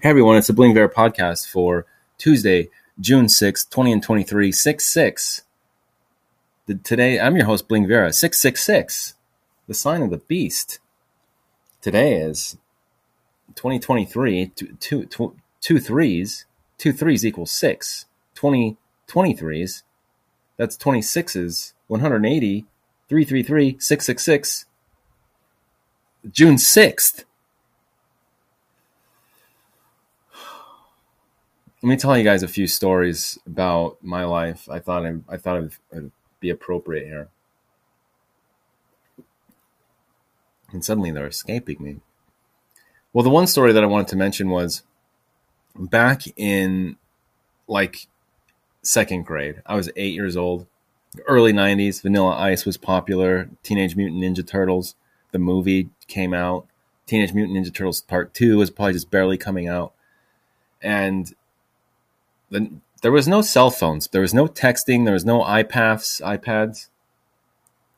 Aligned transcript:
Hey 0.00 0.10
everyone, 0.10 0.36
it's 0.36 0.46
the 0.46 0.52
Bling 0.52 0.74
Bear 0.74 0.88
podcast 0.88 1.48
for 1.48 1.84
Tuesday, 2.18 2.70
June 3.00 3.26
6th, 3.26 3.68
20 3.68 3.94
and 3.94 4.00
23, 4.00 4.52
6 4.52 4.86
6. 4.86 5.42
Today, 6.84 7.18
I'm 7.18 7.34
your 7.34 7.46
host, 7.46 7.66
Bling 7.66 7.84
Viera, 7.84 8.14
666, 8.14 9.14
the 9.66 9.74
sign 9.74 10.02
of 10.02 10.10
the 10.10 10.18
beast. 10.18 10.78
Today 11.80 12.14
is 12.14 12.56
2023, 13.56 14.52
two, 14.54 14.76
two, 14.78 15.06
two, 15.06 15.34
two 15.60 15.80
threes, 15.80 16.46
two 16.78 16.92
threes 16.92 17.26
equals 17.26 17.50
six. 17.50 18.06
20 18.36 18.76
23s, 19.08 19.82
that's 20.56 20.76
26s, 20.76 21.72
180, 21.88 22.66
333, 23.08 23.76
666, 23.80 24.66
June 26.30 26.54
6th. 26.54 27.24
Let 31.88 31.94
me 31.94 31.96
tell 31.96 32.18
you 32.18 32.24
guys 32.24 32.42
a 32.42 32.48
few 32.48 32.66
stories 32.66 33.38
about 33.46 33.96
my 34.02 34.22
life. 34.22 34.68
I 34.68 34.78
thought 34.78 35.06
I, 35.06 35.14
I 35.26 35.38
thought 35.38 35.56
it 35.56 35.72
would 35.90 36.12
be 36.38 36.50
appropriate 36.50 37.06
here, 37.06 37.28
and 40.70 40.84
suddenly 40.84 41.10
they're 41.10 41.28
escaping 41.28 41.78
me. 41.80 42.00
Well, 43.14 43.22
the 43.22 43.30
one 43.30 43.46
story 43.46 43.72
that 43.72 43.82
I 43.82 43.86
wanted 43.86 44.08
to 44.08 44.16
mention 44.16 44.50
was 44.50 44.82
back 45.74 46.24
in 46.36 46.98
like 47.66 48.06
second 48.82 49.24
grade. 49.24 49.62
I 49.64 49.74
was 49.74 49.90
eight 49.96 50.12
years 50.12 50.36
old. 50.36 50.66
Early 51.26 51.54
'90s, 51.54 52.02
Vanilla 52.02 52.36
Ice 52.36 52.66
was 52.66 52.76
popular. 52.76 53.48
Teenage 53.62 53.96
Mutant 53.96 54.22
Ninja 54.22 54.46
Turtles, 54.46 54.94
the 55.32 55.38
movie 55.38 55.88
came 56.06 56.34
out. 56.34 56.66
Teenage 57.06 57.32
Mutant 57.32 57.56
Ninja 57.56 57.72
Turtles 57.72 58.02
Part 58.02 58.34
Two 58.34 58.58
was 58.58 58.70
probably 58.70 58.92
just 58.92 59.10
barely 59.10 59.38
coming 59.38 59.68
out, 59.68 59.94
and 60.82 61.32
the, 62.50 62.70
there 63.02 63.12
was 63.12 63.28
no 63.28 63.42
cell 63.42 63.70
phones. 63.70 64.08
There 64.08 64.20
was 64.20 64.34
no 64.34 64.46
texting. 64.46 65.04
There 65.04 65.14
was 65.14 65.24
no 65.24 65.42
iPads, 65.42 66.20
iPads, 66.22 66.88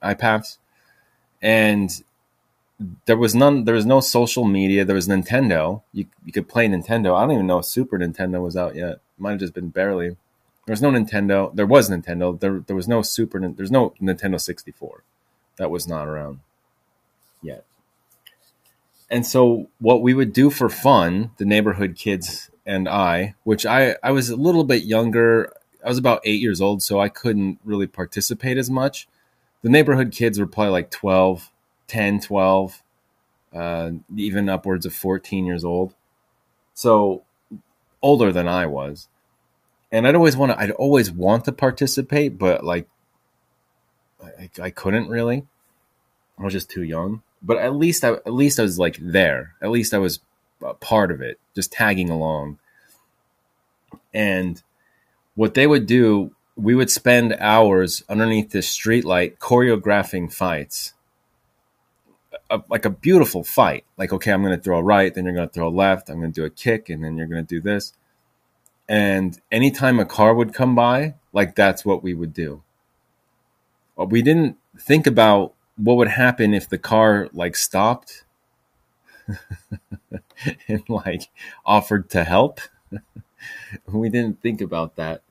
iPads, 0.02 0.58
and 1.41 2.02
there 3.06 3.16
was 3.16 3.34
none. 3.34 3.64
There 3.64 3.74
was 3.74 3.86
no 3.86 4.00
social 4.00 4.44
media. 4.44 4.84
There 4.84 4.97
was 4.97 5.08
Nintendo. 5.08 5.83
You 5.92 6.06
you 6.24 6.33
could 6.33 6.48
play 6.48 6.69
Nintendo. 6.69 7.16
I 7.16 7.22
don't 7.22 7.33
even 7.33 7.47
know 7.47 7.58
if 7.58 7.66
Super 7.66 7.98
Nintendo 7.98 8.42
was 8.42 8.56
out 8.56 8.74
yet. 8.74 9.00
Might 9.19 9.33
have 9.33 9.41
just 9.41 9.55
been 9.55 9.69
barely. 9.69 10.16
There 10.67 10.72
was 10.72 10.83
no 10.83 10.91
Nintendo. 10.91 11.55
There 11.55 11.67
was 11.67 11.91
Nintendo. 11.91 12.39
There 12.39 12.61
there 12.61 12.77
was 12.77 12.89
no 12.89 13.02
Super. 13.02 13.41
There's 13.41 13.70
no 13.70 13.94
Nintendo 14.00 14.41
64. 14.41 15.02
That 15.56 15.70
was 15.70 15.86
not 15.86 16.08
around. 16.08 16.41
And 19.11 19.27
so 19.27 19.69
what 19.80 20.03
we 20.03 20.14
would 20.14 20.33
do 20.33 20.50
for 20.50 20.69
fun, 20.69 21.33
the 21.39 21.44
neighborhood 21.44 21.97
kids 21.97 22.50
and 22.64 22.89
I, 22.89 23.34
which 23.42 23.67
I, 23.67 23.97
I 24.02 24.12
was 24.12 24.30
a 24.30 24.36
little 24.36 24.62
bit 24.64 24.84
younger. 24.84 25.52
I 25.84 25.89
was 25.89 25.98
about 25.98 26.20
eight 26.25 26.41
years 26.41 26.61
old, 26.61 26.83
so 26.83 27.00
I 27.00 27.08
couldn't 27.08 27.58
really 27.64 27.89
participate 27.89 28.56
as 28.56 28.70
much. 28.70 29.08
The 29.62 29.69
neighborhood 29.69 30.12
kids 30.12 30.39
were 30.39 30.47
probably 30.47 30.70
like 30.70 30.91
12, 30.91 31.50
10, 31.89 32.20
12, 32.20 32.83
uh, 33.52 33.91
even 34.17 34.48
upwards 34.48 34.86
of 34.86 34.94
14 34.94 35.45
years 35.45 35.64
old. 35.64 35.95
So 36.72 37.24
older 38.00 38.33
than 38.33 38.47
I 38.47 38.67
was. 38.67 39.08
And 39.91 40.06
I'd 40.06 40.14
always 40.14 40.36
want 40.36 40.52
to, 40.52 40.61
I'd 40.61 40.70
always 40.70 41.11
want 41.11 41.47
to 41.47 41.52
participate, 41.52 42.39
but 42.39 42.64
like, 42.64 42.86
I, 44.24 44.48
I 44.62 44.70
couldn't 44.70 45.08
really. 45.08 45.47
I 46.39 46.45
was 46.45 46.52
just 46.52 46.70
too 46.70 46.83
young. 46.83 47.22
But 47.42 47.58
at 47.58 47.74
least 47.74 48.05
I, 48.05 48.12
at 48.12 48.33
least 48.33 48.60
I 48.60 48.62
was 48.62 48.78
like 48.78 48.98
there. 49.00 49.55
At 49.62 49.70
least 49.70 49.94
I 49.94 49.98
was 49.98 50.20
a 50.62 50.74
part 50.74 51.10
of 51.10 51.22
it, 51.22 51.38
just 51.55 51.72
tagging 51.72 52.10
along. 52.10 52.58
And 54.12 54.62
what 55.34 55.55
they 55.55 55.66
would 55.66 55.86
do, 55.86 56.34
we 56.56 56.74
would 56.74 56.91
spend 56.91 57.34
hours 57.41 58.02
underneath 58.08 58.50
this 58.50 58.77
streetlight 58.77 59.38
choreographing 59.38 60.33
fights. 60.33 60.95
A, 62.51 62.62
like 62.68 62.84
a 62.84 62.90
beautiful 62.90 63.45
fight. 63.45 63.84
Like, 63.96 64.12
okay, 64.12 64.33
I'm 64.33 64.42
going 64.42 64.57
to 64.57 64.62
throw 64.62 64.78
a 64.78 64.83
right, 64.83 65.14
then 65.14 65.24
you're 65.24 65.34
going 65.34 65.48
to 65.48 65.52
throw 65.55 65.68
a 65.68 65.70
left. 65.70 66.11
I'm 66.11 66.18
going 66.18 66.33
to 66.33 66.40
do 66.40 66.45
a 66.45 66.51
kick, 66.51 66.90
and 66.90 67.02
then 67.02 67.17
you're 67.17 67.28
going 67.28 67.45
to 67.45 67.48
do 67.48 67.61
this. 67.61 67.92
And 68.89 69.40
anytime 69.52 70.01
a 70.01 70.05
car 70.05 70.34
would 70.34 70.52
come 70.52 70.74
by, 70.74 71.14
like 71.33 71.55
that's 71.55 71.84
what 71.84 72.02
we 72.02 72.12
would 72.12 72.34
do. 72.34 72.62
But 73.96 74.11
We 74.11 74.22
didn't 74.22 74.57
think 74.78 75.07
about 75.07 75.55
what 75.83 75.96
would 75.96 76.08
happen 76.08 76.52
if 76.52 76.68
the 76.68 76.79
car 76.79 77.29
like 77.33 77.57
stopped 77.57 78.24
and 80.68 80.83
like 80.89 81.30
offered 81.64 82.11
to 82.11 82.24
help. 82.24 82.61
we 83.86 84.08
didn't 84.08 84.42
think 84.42 84.61
about 84.61 84.96
that. 84.96 85.23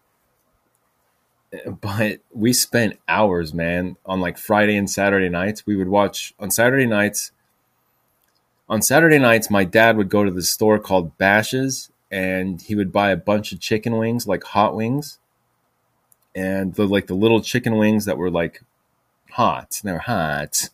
But 1.81 2.19
we 2.31 2.53
spent 2.53 2.99
hours, 3.07 3.53
man, 3.53 3.97
on 4.05 4.21
like 4.21 4.37
Friday 4.37 4.75
and 4.75 4.89
Saturday 4.89 5.29
nights. 5.29 5.65
We 5.65 5.75
would 5.75 5.87
watch 5.87 6.33
on 6.39 6.51
Saturday 6.51 6.85
nights. 6.85 7.31
On 8.67 8.81
Saturday 8.81 9.17
nights, 9.17 9.49
my 9.49 9.63
dad 9.63 9.97
would 9.97 10.09
go 10.09 10.23
to 10.23 10.31
the 10.31 10.43
store 10.43 10.77
called 10.77 11.17
Bashas' 11.17 11.89
and 12.11 12.61
he 12.61 12.75
would 12.75 12.91
buy 12.91 13.11
a 13.11 13.17
bunch 13.17 13.51
of 13.51 13.59
chicken 13.59 13.97
wings, 13.97 14.27
like 14.27 14.43
hot 14.43 14.75
wings. 14.75 15.19
And 16.35 16.75
the 16.75 16.87
like 16.87 17.07
the 17.07 17.15
little 17.15 17.41
chicken 17.41 17.77
wings 17.77 18.05
that 18.05 18.17
were 18.17 18.29
like 18.29 18.61
hot. 19.31 19.81
They 19.83 19.91
were 19.91 19.99
hot. 19.99 20.69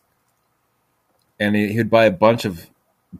And 1.38 1.54
he 1.54 1.76
would 1.76 1.90
buy 1.90 2.06
a 2.06 2.10
bunch 2.10 2.44
of 2.44 2.66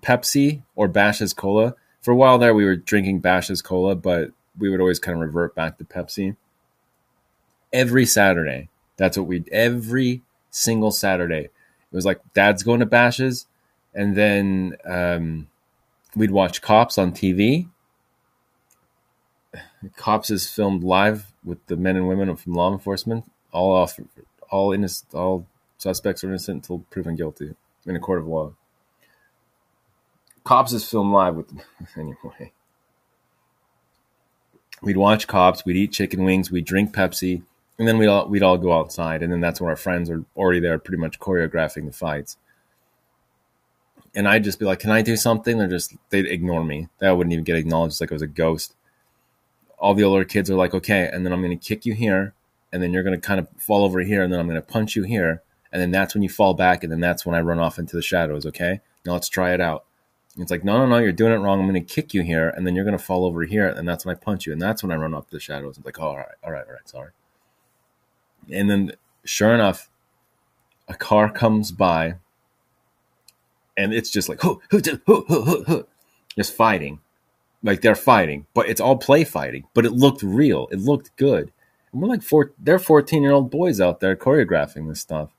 Pepsi 0.01 0.63
or 0.75 0.89
Bashas' 0.89 1.37
Cola. 1.37 1.75
For 2.01 2.13
a 2.13 2.17
while 2.17 2.39
there, 2.39 2.55
we 2.55 2.65
were 2.65 2.77
drinking 2.77 3.23
Bashas' 3.23 3.63
Cola, 3.63 3.95
but 3.95 4.31
we 4.59 4.71
would 4.71 4.81
always 4.81 4.99
kind 4.99 5.17
of 5.17 5.23
revert 5.23 5.55
back 5.55 5.79
to 5.79 5.85
Pepsi. 5.85 6.37
Every 7.73 8.07
Saturday, 8.07 8.69
that's 8.97 9.19
what 9.19 9.27
we 9.27 9.45
every 9.53 10.23
single 10.51 10.91
Saturday. 10.91 11.45
It 11.45 11.51
was 11.93 12.07
like 12.07 12.21
Dad's 12.33 12.63
going 12.63 12.81
to 12.81 12.87
Bashas', 12.87 13.47
and 13.95 14.17
then 14.17 14.77
um, 14.85 15.49
we'd 16.15 16.31
watch 16.31 16.63
Cops 16.63 16.97
on 16.97 17.13
TV. 17.13 17.69
Cops 19.97 20.31
is 20.31 20.49
filmed 20.49 20.83
live 20.83 21.33
with 21.45 21.65
the 21.67 21.77
men 21.77 21.97
and 21.97 22.09
women 22.09 22.35
from 22.37 22.55
law 22.55 22.73
enforcement. 22.73 23.31
All 23.53 23.73
off, 23.73 23.99
all 24.51 24.73
innocent, 24.73 25.15
all 25.15 25.47
suspects 25.79 26.25
are 26.25 26.29
innocent 26.29 26.65
until 26.65 26.81
proven 26.91 27.17
guilty 27.17 27.55
in 27.87 27.97
a 27.97 28.01
court 28.01 28.21
of 28.21 28.27
law. 28.27 28.53
Cops 30.45 30.73
is 30.73 30.89
filmed 30.89 31.13
live 31.13 31.35
with 31.35 31.53
anyway. 31.97 32.53
We'd 34.83 34.97
watch 34.97 35.27
Cops, 35.27 35.65
we'd 35.65 35.77
eat 35.77 35.93
chicken 35.93 36.23
wings, 36.25 36.51
we'd 36.51 36.67
drink 36.67 36.93
Pepsi, 36.93 37.43
and 37.79 37.89
then 37.89 37.99
we'd 37.99 38.07
all 38.07 38.29
we'd 38.29 38.43
all 38.43 38.59
go 38.59 38.73
outside, 38.73 39.23
and 39.23 39.33
then 39.33 39.41
that's 39.41 39.61
when 39.61 39.71
our 39.71 39.77
friends 39.77 40.09
are 40.09 40.25
already 40.37 40.61
there, 40.61 40.79
pretty 40.79 41.01
much 41.01 41.19
choreographing 41.19 41.87
the 41.87 41.93
fights. 41.93 42.37
And 44.15 44.29
I'd 44.29 44.45
just 44.45 44.59
be 44.59 44.65
like, 44.65 44.79
"Can 44.79 44.91
I 44.91 45.03
do 45.03 45.17
something?" 45.17 45.59
They're 45.59 45.67
just 45.67 45.95
they'd 46.11 46.27
ignore 46.27 46.65
me. 46.65 46.89
I 47.03 47.13
wouldn't 47.13 47.33
even 47.33 47.45
get 47.45 47.57
acknowledged, 47.57 48.01
like 48.01 48.13
I 48.13 48.15
was 48.15 48.23
a 48.23 48.27
ghost. 48.27 48.75
All 49.79 49.95
the 49.95 50.05
older 50.05 50.25
kids 50.25 50.51
are 50.51 50.55
like, 50.55 50.75
"Okay," 50.75 51.11
and 51.13 51.27
then 51.27 51.33
I'm 51.33 51.43
going 51.43 51.59
to 51.59 51.69
kick 51.69 51.85
you 51.85 51.95
here, 51.95 52.35
and 52.77 52.83
then 52.83 52.93
you're 52.93 53.03
going 53.03 53.19
to 53.19 53.27
kind 53.27 53.41
of 53.41 53.49
fall 53.57 53.85
over 53.85 54.01
here, 54.01 54.23
and 54.23 54.31
then 54.31 54.39
I'm 54.39 54.47
going 54.47 54.61
to 54.61 54.61
punch 54.61 54.97
you 54.97 55.03
here, 55.05 55.43
and 55.73 55.81
then 55.81 55.91
that's 55.91 56.13
when 56.13 56.23
you 56.23 56.29
fall 56.29 56.53
back, 56.53 56.85
and 56.85 56.93
then 56.93 57.01
that's 57.01 57.25
when 57.25 57.35
I 57.35 57.41
run 57.41 57.59
off 57.59 57.79
into 57.79 57.97
the 57.97 58.03
shadows. 58.03 58.45
Okay, 58.45 58.81
now 59.07 59.15
let's 59.15 59.31
try 59.31 59.55
it 59.55 59.63
out. 59.63 59.87
It's 60.37 60.51
like, 60.51 60.63
no, 60.63 60.77
no, 60.77 60.85
no, 60.85 60.99
you're 60.99 61.13
doing 61.13 61.33
it 61.33 61.37
wrong. 61.39 61.59
I'm 61.59 61.67
going 61.67 61.83
to 61.83 61.95
kick 61.95 62.13
you 62.13 62.21
here, 62.21 62.51
and 62.51 62.67
then 62.67 62.75
you're 62.75 62.85
going 62.85 62.99
to 62.99 63.03
fall 63.03 63.25
over 63.25 63.45
here, 63.45 63.67
and 63.67 63.89
that's 63.89 64.05
when 64.05 64.15
I 64.15 64.19
punch 64.19 64.45
you, 64.45 64.53
and 64.53 64.61
that's 64.61 64.83
when 64.83 64.93
I 64.93 64.97
run 64.97 65.15
up 65.15 65.31
the 65.31 65.41
shadows. 65.41 65.79
It's 65.79 65.87
like, 65.87 65.99
oh, 65.99 66.09
all 66.09 66.17
right, 66.19 66.27
all 66.45 66.53
right, 66.53 66.67
all 66.67 66.75
right, 66.75 66.87
sorry. 66.87 67.13
And 68.53 68.69
then, 68.69 68.93
sure 69.25 69.55
enough, 69.55 69.89
a 70.87 70.95
car 70.95 71.33
comes 71.33 71.73
by, 71.73 72.17
and 73.75 73.95
it's 73.95 74.11
just 74.11 74.29
like, 74.29 74.43
who, 74.43 74.61
who, 74.69 74.83
who, 75.07 75.25
who, 75.27 75.65
who, 75.65 75.87
just 76.37 76.53
fighting, 76.53 77.01
like 77.63 77.81
they're 77.81 77.95
fighting, 77.95 78.45
but 78.53 78.69
it's 78.69 78.83
all 78.83 78.99
play 78.99 79.25
fighting. 79.25 79.65
But 79.73 79.87
it 79.87 79.93
looked 79.93 80.23
real. 80.23 80.69
It 80.71 80.81
looked 80.81 81.17
good. 81.17 81.53
And 81.93 82.03
we're 82.03 82.09
like 82.09 82.23
four, 82.23 82.53
they're 82.59 82.79
14 82.79 83.23
year 83.23 83.33
old 83.33 83.51
boys 83.51 83.81
out 83.81 84.01
there 84.01 84.17
choreographing 84.17 84.89
this 84.89 85.01
stuff. 85.01 85.31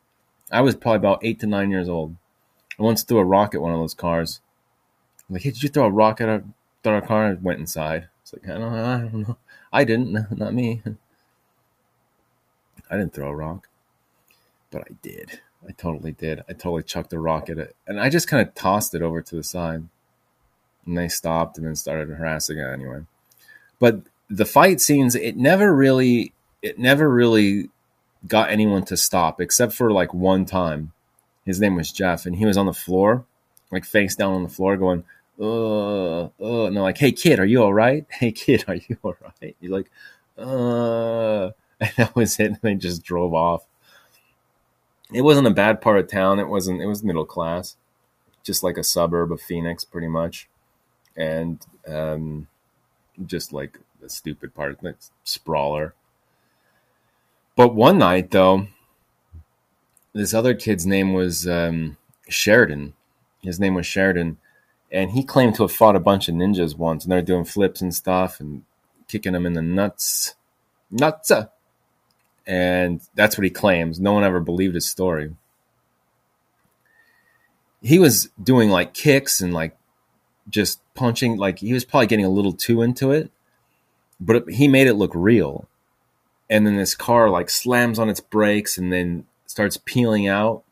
I 0.51 0.61
was 0.61 0.75
probably 0.75 0.97
about 0.97 1.19
eight 1.23 1.39
to 1.41 1.47
nine 1.47 1.71
years 1.71 1.89
old. 1.89 2.15
I 2.79 2.83
once 2.83 3.03
threw 3.03 3.17
a 3.17 3.25
rock 3.25 3.53
at 3.53 3.61
one 3.61 3.73
of 3.73 3.79
those 3.79 3.93
cars 3.93 4.39
I'm 5.27 5.33
like, 5.33 5.43
hey, 5.43 5.51
did 5.51 5.63
you 5.63 5.69
throw 5.69 5.85
a 5.85 5.91
rock 5.91 6.21
at 6.21 6.29
our, 6.29 6.43
at 6.85 6.93
our 6.93 7.01
car? 7.01 7.27
And 7.27 7.43
went 7.43 7.59
inside. 7.59 8.07
It's 8.21 8.33
like, 8.33 8.47
I 8.47 8.59
don't, 8.59 8.73
I 8.73 8.97
don't 8.99 9.27
know. 9.27 9.37
I 9.73 9.83
didn't. 9.83 10.11
No, 10.11 10.25
not 10.35 10.53
me. 10.53 10.81
I 12.89 12.97
didn't 12.97 13.13
throw 13.13 13.29
a 13.29 13.35
rock, 13.35 13.67
but 14.71 14.83
I 14.83 14.93
did. 15.01 15.41
I 15.67 15.71
totally 15.73 16.13
did. 16.13 16.43
I 16.47 16.53
totally 16.53 16.83
chucked 16.83 17.11
a 17.11 17.19
rock 17.19 17.49
at 17.49 17.57
it, 17.57 17.75
and 17.85 17.99
I 17.99 18.09
just 18.09 18.29
kind 18.29 18.47
of 18.47 18.55
tossed 18.55 18.95
it 18.95 19.01
over 19.01 19.21
to 19.21 19.35
the 19.35 19.43
side. 19.43 19.87
And 20.85 20.97
they 20.97 21.09
stopped 21.09 21.57
and 21.57 21.67
then 21.67 21.75
started 21.75 22.07
harassing 22.07 22.59
it 22.59 22.65
anyway. 22.65 23.01
But 23.77 24.03
the 24.29 24.45
fight 24.45 24.79
scenes, 24.79 25.15
it 25.15 25.35
never 25.35 25.75
really, 25.75 26.31
it 26.67 26.77
never 26.77 27.09
really 27.09 27.69
got 28.27 28.49
anyone 28.49 28.83
to 28.83 28.97
stop 28.97 29.39
except 29.39 29.73
for 29.73 29.91
like 29.91 30.13
one 30.13 30.45
time. 30.45 30.91
His 31.45 31.61
name 31.61 31.75
was 31.75 31.91
Jeff, 31.93 32.25
and 32.25 32.35
he 32.35 32.45
was 32.45 32.57
on 32.57 32.65
the 32.65 32.73
floor, 32.73 33.25
like 33.71 33.85
face 33.85 34.15
down 34.15 34.33
on 34.33 34.43
the 34.43 34.49
floor, 34.49 34.75
going, 34.75 35.05
uh, 35.39 36.23
uh, 36.23 36.65
and 36.65 36.75
they're 36.75 36.83
like, 36.83 36.97
"Hey 36.97 37.13
kid, 37.13 37.39
are 37.39 37.45
you 37.45 37.63
all 37.63 37.73
right? 37.73 38.05
Hey 38.11 38.31
kid, 38.33 38.65
are 38.67 38.75
you 38.75 38.97
all 39.01 39.15
right?" 39.21 39.55
You're 39.61 39.71
like, 39.71 39.89
"Uh," 40.37 41.51
and 41.79 41.91
that 41.97 42.15
was 42.15 42.37
it. 42.39 42.47
And 42.47 42.59
they 42.61 42.75
just 42.75 43.03
drove 43.03 43.33
off. 43.33 43.65
It 45.13 45.21
wasn't 45.21 45.47
a 45.47 45.51
bad 45.51 45.79
part 45.79 45.99
of 45.99 46.07
town. 46.07 46.39
It 46.39 46.49
wasn't. 46.49 46.81
It 46.81 46.87
was 46.87 47.01
middle 47.01 47.25
class, 47.25 47.77
just 48.43 48.61
like 48.61 48.77
a 48.77 48.83
suburb 48.83 49.31
of 49.31 49.41
Phoenix, 49.41 49.85
pretty 49.85 50.09
much, 50.09 50.49
and 51.15 51.65
um, 51.87 52.47
just 53.25 53.53
like 53.53 53.79
the 54.01 54.09
stupid 54.09 54.53
part, 54.53 54.83
like 54.83 54.97
sprawler. 55.23 55.93
But 57.57 57.75
one 57.75 57.97
night, 57.97 58.31
though, 58.31 58.67
this 60.13 60.33
other 60.33 60.53
kid's 60.53 60.85
name 60.85 61.11
was 61.11 61.45
um, 61.45 61.97
Sheridan. 62.29 62.93
His 63.41 63.59
name 63.59 63.73
was 63.73 63.85
Sheridan 63.85 64.37
and 64.91 65.11
he 65.11 65.23
claimed 65.23 65.55
to 65.55 65.63
have 65.63 65.71
fought 65.71 65.95
a 65.95 66.01
bunch 66.01 66.29
of 66.29 66.35
ninjas 66.35 66.77
once, 66.77 67.03
and 67.03 67.11
they're 67.11 67.21
doing 67.21 67.45
flips 67.45 67.81
and 67.81 67.93
stuff 67.93 68.39
and 68.39 68.63
kicking 69.07 69.33
them 69.33 69.45
in 69.45 69.53
the 69.53 69.61
nuts, 69.61 70.35
nuts, 70.89 71.31
and 72.45 73.01
that's 73.15 73.37
what 73.37 73.43
he 73.43 73.49
claims. 73.49 73.99
No 73.99 74.13
one 74.13 74.23
ever 74.23 74.39
believed 74.39 74.75
his 74.75 74.85
story. 74.85 75.35
He 77.81 77.99
was 77.99 78.29
doing 78.41 78.69
like 78.69 78.93
kicks 78.93 79.41
and 79.41 79.53
like 79.53 79.77
just 80.49 80.81
punching, 80.95 81.37
like 81.37 81.59
he 81.59 81.73
was 81.73 81.85
probably 81.85 82.07
getting 82.07 82.25
a 82.25 82.29
little 82.29 82.53
too 82.53 82.81
into 82.81 83.11
it, 83.11 83.29
but 84.19 84.49
he 84.49 84.67
made 84.67 84.87
it 84.87 84.93
look 84.93 85.11
real. 85.13 85.67
And 86.49 86.65
then 86.65 86.77
this 86.77 86.95
car 86.95 87.29
like 87.29 87.49
slams 87.49 87.99
on 87.99 88.09
its 88.09 88.19
brakes 88.19 88.77
and 88.77 88.91
then 88.91 89.25
starts 89.45 89.77
peeling 89.77 90.27
out. 90.27 90.63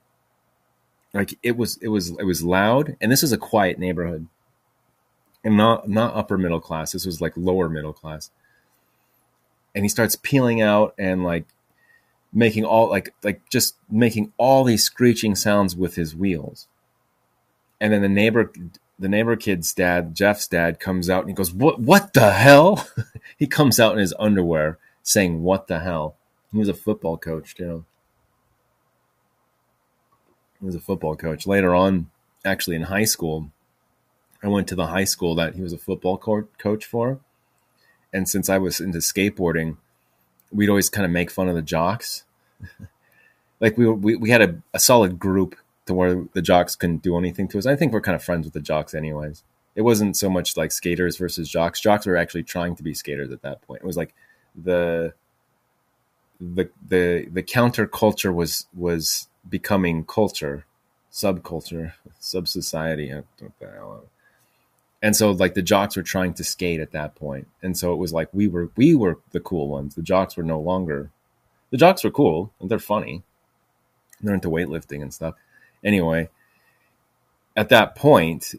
Like 1.14 1.38
it 1.44 1.58
was 1.58 1.78
it 1.78 1.90
was 1.90 2.12
it 2.12 2.26
was 2.26 2.44
loud. 2.44 2.96
And 3.02 3.12
this 3.12 3.24
is 3.24 3.32
a 3.32 3.38
quiet 3.38 3.80
neighborhood. 3.80 4.28
And 5.44 5.58
not 5.58 5.90
not 5.90 6.16
upper 6.16 6.38
middle 6.38 6.60
class. 6.60 6.92
This 6.92 7.06
was 7.06 7.22
like 7.22 7.34
lower 7.36 7.70
middle 7.70 7.94
class. 7.94 8.32
And 9.74 9.84
he 9.84 9.90
starts 9.90 10.16
peeling 10.16 10.62
out 10.62 10.94
and 10.98 11.24
like 11.24 11.46
making 12.34 12.66
all 12.66 12.90
like 12.90 13.14
like 13.24 13.50
just 13.50 13.76
making 13.90 14.34
all 14.38 14.64
these 14.64 14.84
screeching 14.84 15.36
sounds 15.36 15.76
with 15.76 15.96
his 15.96 16.16
wheels. 16.16 16.68
And 17.80 17.92
then 17.92 18.02
the 18.02 18.10
neighbor 18.10 18.52
the 18.98 19.10
neighbor 19.10 19.36
kid's 19.36 19.74
dad 19.74 20.16
jeff's 20.16 20.48
dad 20.48 20.80
comes 20.80 21.10
out 21.10 21.22
and 21.22 21.30
he 21.30 21.36
goes 21.36 21.54
what 21.54 21.80
what 21.80 22.14
the 22.14 22.32
hell? 22.32 22.88
He 23.38 23.48
comes 23.48 23.82
out 23.82 23.92
in 23.94 24.00
his 24.00 24.14
underwear 24.18 24.78
saying 25.06 25.42
what 25.42 25.68
the 25.68 25.80
hell 25.80 26.18
he 26.52 26.58
was 26.58 26.68
a 26.68 26.74
football 26.74 27.18
coach 27.18 27.56
too 27.56 27.86
he 30.60 30.66
was 30.66 30.76
a 30.76 30.80
football 30.80 31.16
coach. 31.16 31.46
Later 31.46 31.76
on, 31.76 32.10
actually 32.44 32.76
in 32.76 32.84
high 32.84 33.04
school, 33.04 33.52
I 34.42 34.48
went 34.48 34.68
to 34.70 34.76
the 34.76 34.88
high 34.88 35.04
school 35.04 35.36
that 35.36 35.56
he 35.56 35.62
was 35.62 35.74
a 35.74 35.78
football 35.78 36.18
co- 36.18 36.48
coach 36.58 36.86
for. 36.86 37.20
And 38.14 38.28
since 38.30 38.50
I 38.50 38.58
was 38.58 38.80
into 38.80 39.00
skateboarding, 39.00 39.78
we'd 40.52 40.70
always 40.70 40.90
kind 40.90 41.06
of 41.06 41.12
make 41.12 41.30
fun 41.30 41.50
of 41.50 41.56
the 41.56 41.62
jocks. 41.62 42.24
like 43.60 43.78
we, 43.78 43.88
we, 43.88 44.16
we 44.16 44.30
had 44.30 44.42
a, 44.42 44.62
a 44.74 44.80
solid 44.80 45.20
group 45.20 45.56
to 45.86 45.94
where 45.94 46.26
the 46.34 46.42
jocks 46.42 46.76
couldn't 46.76 47.04
do 47.04 47.18
anything 47.18 47.48
to 47.50 47.58
us. 47.58 47.66
I 47.66 47.76
think 47.76 47.92
we're 47.92 48.02
kind 48.02 48.16
of 48.16 48.24
friends 48.24 48.46
with 48.46 48.54
the 48.54 48.60
jocks 48.60 48.94
anyways. 48.94 49.44
It 49.76 49.82
wasn't 49.82 50.16
so 50.16 50.30
much 50.30 50.56
like 50.56 50.72
skaters 50.72 51.18
versus 51.18 51.50
jocks. 51.50 51.82
Jocks 51.82 52.06
were 52.06 52.16
actually 52.18 52.44
trying 52.44 52.76
to 52.78 52.84
be 52.84 52.94
skaters 52.94 53.32
at 53.32 53.42
that 53.42 53.62
point. 53.62 53.82
It 53.84 53.88
was 53.88 53.98
like 53.98 54.16
the 54.56 55.14
the 56.40 56.70
the 56.88 57.28
the 57.32 57.44
counterculture 57.44 58.34
was 58.34 58.68
was 58.76 59.28
becoming 59.48 60.06
culture, 60.06 60.66
subculture, 61.12 61.94
sub 62.20 62.48
society. 62.48 63.12
And 65.02 65.16
so 65.16 65.32
like 65.32 65.54
the 65.54 65.62
jocks 65.62 65.96
were 65.96 66.04
trying 66.04 66.34
to 66.36 66.44
skate 66.44 66.80
at 66.80 66.92
that 66.92 67.16
point. 67.16 67.48
And 67.62 67.78
so 67.78 67.94
it 67.94 67.98
was 67.98 68.14
like 68.14 68.30
we 68.34 68.48
were 68.48 68.70
we 68.76 68.96
were 68.96 69.20
the 69.32 69.40
cool 69.40 69.68
ones. 69.70 69.96
The 69.96 70.02
jocks 70.02 70.36
were 70.38 70.44
no 70.44 70.60
longer 70.60 71.12
the 71.72 71.78
jocks 71.78 72.04
were 72.04 72.12
cool 72.12 72.52
and 72.60 72.70
they're 72.70 72.80
funny. 72.80 73.24
They're 74.22 74.34
into 74.34 74.50
weightlifting 74.50 75.02
and 75.02 75.14
stuff. 75.14 75.36
Anyway, 75.84 76.30
at 77.56 77.70
that 77.70 77.96
point, 77.96 78.56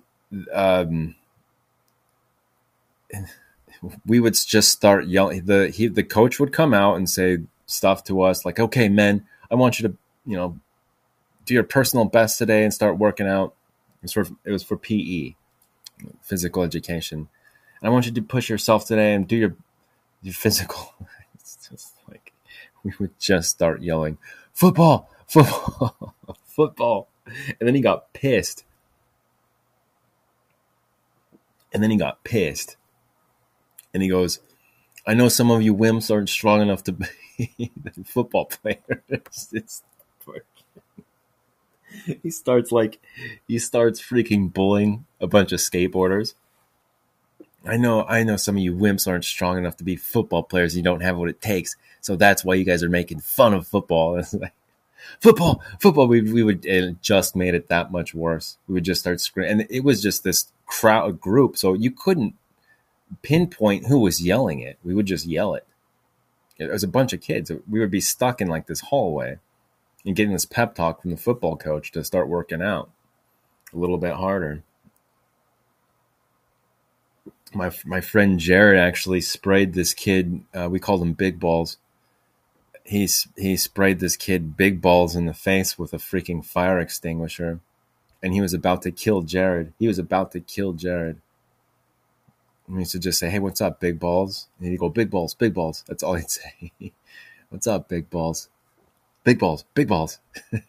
um, 0.52 1.14
we 4.05 4.20
would 4.20 4.34
just 4.34 4.70
start 4.70 5.06
yelling. 5.06 5.44
The 5.46 5.69
he, 5.69 5.87
the 5.88 6.02
coach 6.02 6.38
would 6.40 6.52
come 6.52 6.75
out 6.75 6.96
and 6.96 7.08
say 7.08 7.38
stuff 7.67 8.05
to 8.05 8.23
us 8.23 8.44
like, 8.44 8.58
"Okay, 8.58 8.88
men, 8.88 9.26
I 9.50 9.55
want 9.55 9.78
you 9.78 9.88
to, 9.88 9.96
you 10.25 10.37
know, 10.37 10.58
do 11.46 11.55
your 11.55 11.62
personal 11.62 12.05
best 12.05 12.38
today 12.38 12.64
and 12.64 12.75
start 12.75 12.99
working 12.99 13.26
out. 13.26 13.55
It 14.02 14.02
was 14.02 14.12
for, 14.12 14.26
it 14.44 14.50
was 14.50 14.62
for 14.62 14.76
PE, 14.76 15.34
physical 16.20 16.62
education. 16.62 17.28
And 17.81 17.88
I 17.88 17.90
want 17.90 18.06
you 18.06 18.12
to 18.12 18.23
push 18.23 18.50
yourself 18.50 18.87
today 18.87 19.14
and 19.14 19.26
do 19.26 19.37
your, 19.37 19.56
your 20.22 20.34
physical. 20.34 20.94
it's 21.34 21.69
just 21.70 21.94
like 22.08 22.32
we 22.82 22.93
would 22.99 23.19
just 23.19 23.50
start 23.50 23.82
yelling, 23.82 24.19
football, 24.52 25.08
football, 25.26 26.14
football. 26.44 27.08
And 27.26 27.67
then 27.67 27.75
he 27.75 27.81
got 27.81 28.12
pissed. 28.12 28.64
And 31.72 31.82
then 31.82 31.90
he 31.90 31.96
got 31.96 32.25
pissed. 32.25 32.76
And 33.96 34.02
he 34.02 34.10
goes, 34.10 34.40
I 35.06 35.14
know 35.14 35.31
some 35.31 35.50
of 35.50 35.62
you 35.62 35.75
wimps 35.75 36.12
aren't 36.12 36.28
strong 36.28 36.60
enough 36.60 36.84
to 36.84 36.93
be 36.93 37.72
football 38.04 38.44
players. 38.44 39.54
He 42.22 42.28
starts 42.28 42.70
like 42.70 43.00
he 43.48 43.58
starts 43.58 44.02
freaking 44.02 44.52
bullying 44.52 45.06
a 45.19 45.26
bunch 45.26 45.50
of 45.52 45.60
skateboarders. 45.60 46.34
I 47.64 47.78
know, 47.78 48.04
I 48.04 48.22
know 48.22 48.37
some 48.37 48.56
of 48.56 48.62
you 48.62 48.75
wimps 48.75 49.08
aren't 49.08 49.25
strong 49.25 49.56
enough 49.56 49.78
to 49.78 49.84
be 49.84 49.96
football 49.96 50.43
players. 50.43 50.76
You 50.76 50.82
don't 50.82 51.00
have 51.00 51.16
what 51.16 51.31
it 51.31 51.40
takes, 51.40 51.75
so 52.02 52.14
that's 52.14 52.44
why 52.44 52.56
you 52.56 52.64
guys 52.64 52.82
are 52.82 52.90
making 52.90 53.20
fun 53.20 53.54
of 53.54 53.66
football. 53.66 54.22
Like, 54.34 54.52
football, 55.20 55.62
football. 55.81 56.06
We 56.06 56.20
we 56.20 56.43
would 56.43 56.66
it 56.66 57.00
just 57.00 57.34
made 57.34 57.54
it 57.54 57.69
that 57.69 57.90
much 57.90 58.12
worse. 58.14 58.58
We 58.69 58.75
would 58.75 58.84
just 58.84 59.00
start 59.00 59.22
screaming, 59.22 59.52
and 59.52 59.66
it 59.70 59.84
was 59.84 60.02
just 60.02 60.22
this 60.22 60.52
crowd 60.66 61.19
group, 61.19 61.56
so 61.56 61.72
you 61.72 61.90
couldn't 61.90 62.34
pinpoint 63.23 63.87
who 63.87 64.00
was 64.00 64.23
yelling 64.23 64.61
it. 64.61 64.79
We 64.85 64.94
would 64.94 65.06
just 65.06 65.26
yell 65.26 65.55
it. 65.55 65.67
It 66.58 66.70
was 66.70 66.82
a 66.82 66.88
bunch 66.88 67.12
of 67.12 67.20
kids. 67.20 67.50
We 67.69 67.81
would 67.81 67.91
be 67.91 68.00
stuck 68.00 68.41
in 68.41 68.49
like 68.49 68.67
this 68.67 68.81
hallway 68.81 69.38
and 70.05 70.17
getting 70.17 70.32
this 70.32 70.47
pep 70.47 70.75
talk 70.75 71.03
from 71.03 71.11
the 71.11 71.17
football 71.17 71.56
coach 71.56 71.93
to 71.93 72.05
start 72.05 72.29
working 72.29 72.62
out 72.62 72.91
a 73.73 73.76
little 73.76 73.99
bit 73.99 74.14
harder. 74.14 74.62
My 77.53 77.70
my 77.85 78.00
friend 78.00 78.38
Jared 78.38 78.79
actually 78.79 79.20
sprayed 79.20 79.72
this 79.72 79.94
kid. 79.94 80.43
Uh, 80.55 80.69
we 80.70 80.79
called 80.79 81.03
him 81.03 81.13
Big 81.13 81.39
Balls. 81.39 81.79
He's 82.84 83.29
he 83.36 83.56
sprayed 83.56 84.01
this 84.01 84.17
kid 84.17 84.56
Big 84.56 84.81
Balls 84.81 85.17
in 85.17 85.27
the 85.27 85.34
face 85.34 85.79
with 85.79 85.93
a 85.93 85.98
freaking 85.98 86.44
fire 86.44 86.79
extinguisher, 86.79 87.60
and 88.22 88.32
he 88.32 88.41
was 88.41 88.55
about 88.55 88.82
to 88.82 88.91
kill 88.91 89.22
Jared. 89.22 89.72
He 89.79 89.86
was 89.86 89.98
about 89.98 90.32
to 90.32 90.41
kill 90.41 90.72
Jared. 90.72 91.20
He 92.69 92.75
used 92.75 92.93
to 92.93 92.99
just 92.99 93.19
say, 93.19 93.31
"Hey, 93.31 93.39
what's 93.39 93.61
up, 93.61 93.81
Big 93.81 93.99
Balls?" 94.01 94.49
And 94.58 94.69
he'd 94.69 94.79
go, 94.79 94.89
"Big 94.89 95.11
Balls, 95.11 95.35
Big 95.35 95.55
Balls." 95.55 95.85
That's 95.87 96.03
all 96.03 96.15
he'd 96.15 96.31
say. 96.43 96.73
"What's 97.49 97.67
up, 97.67 97.89
Big 97.89 98.11
Balls?" 98.11 98.49
Big 99.27 99.39
balls, 99.41 99.65
big 99.75 99.89
balls. 99.89 100.20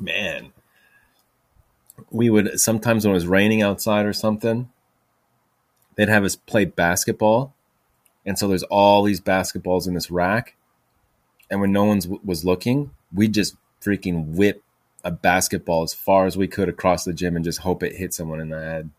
Man, 0.00 0.52
we 2.10 2.28
would 2.28 2.58
sometimes 2.58 3.04
when 3.04 3.12
it 3.12 3.14
was 3.14 3.28
raining 3.28 3.62
outside 3.62 4.04
or 4.04 4.12
something, 4.12 4.68
they'd 5.94 6.08
have 6.08 6.24
us 6.24 6.34
play 6.34 6.64
basketball. 6.64 7.54
And 8.26 8.36
so 8.36 8.48
there's 8.48 8.64
all 8.64 9.04
these 9.04 9.20
basketballs 9.20 9.86
in 9.86 9.94
this 9.94 10.10
rack. 10.10 10.56
And 11.48 11.60
when 11.60 11.70
no 11.70 11.84
one 11.84 12.00
was 12.24 12.44
looking, 12.44 12.90
we'd 13.12 13.32
just 13.32 13.54
freaking 13.80 14.34
whip 14.34 14.63
a 15.04 15.10
basketball 15.10 15.82
as 15.82 15.94
far 15.94 16.26
as 16.26 16.36
we 16.36 16.48
could 16.48 16.68
across 16.68 17.04
the 17.04 17.12
gym 17.12 17.36
and 17.36 17.44
just 17.44 17.60
hope 17.60 17.82
it 17.82 17.96
hit 17.96 18.14
someone 18.14 18.40
in 18.40 18.48
the 18.48 18.58
head. 18.58 18.90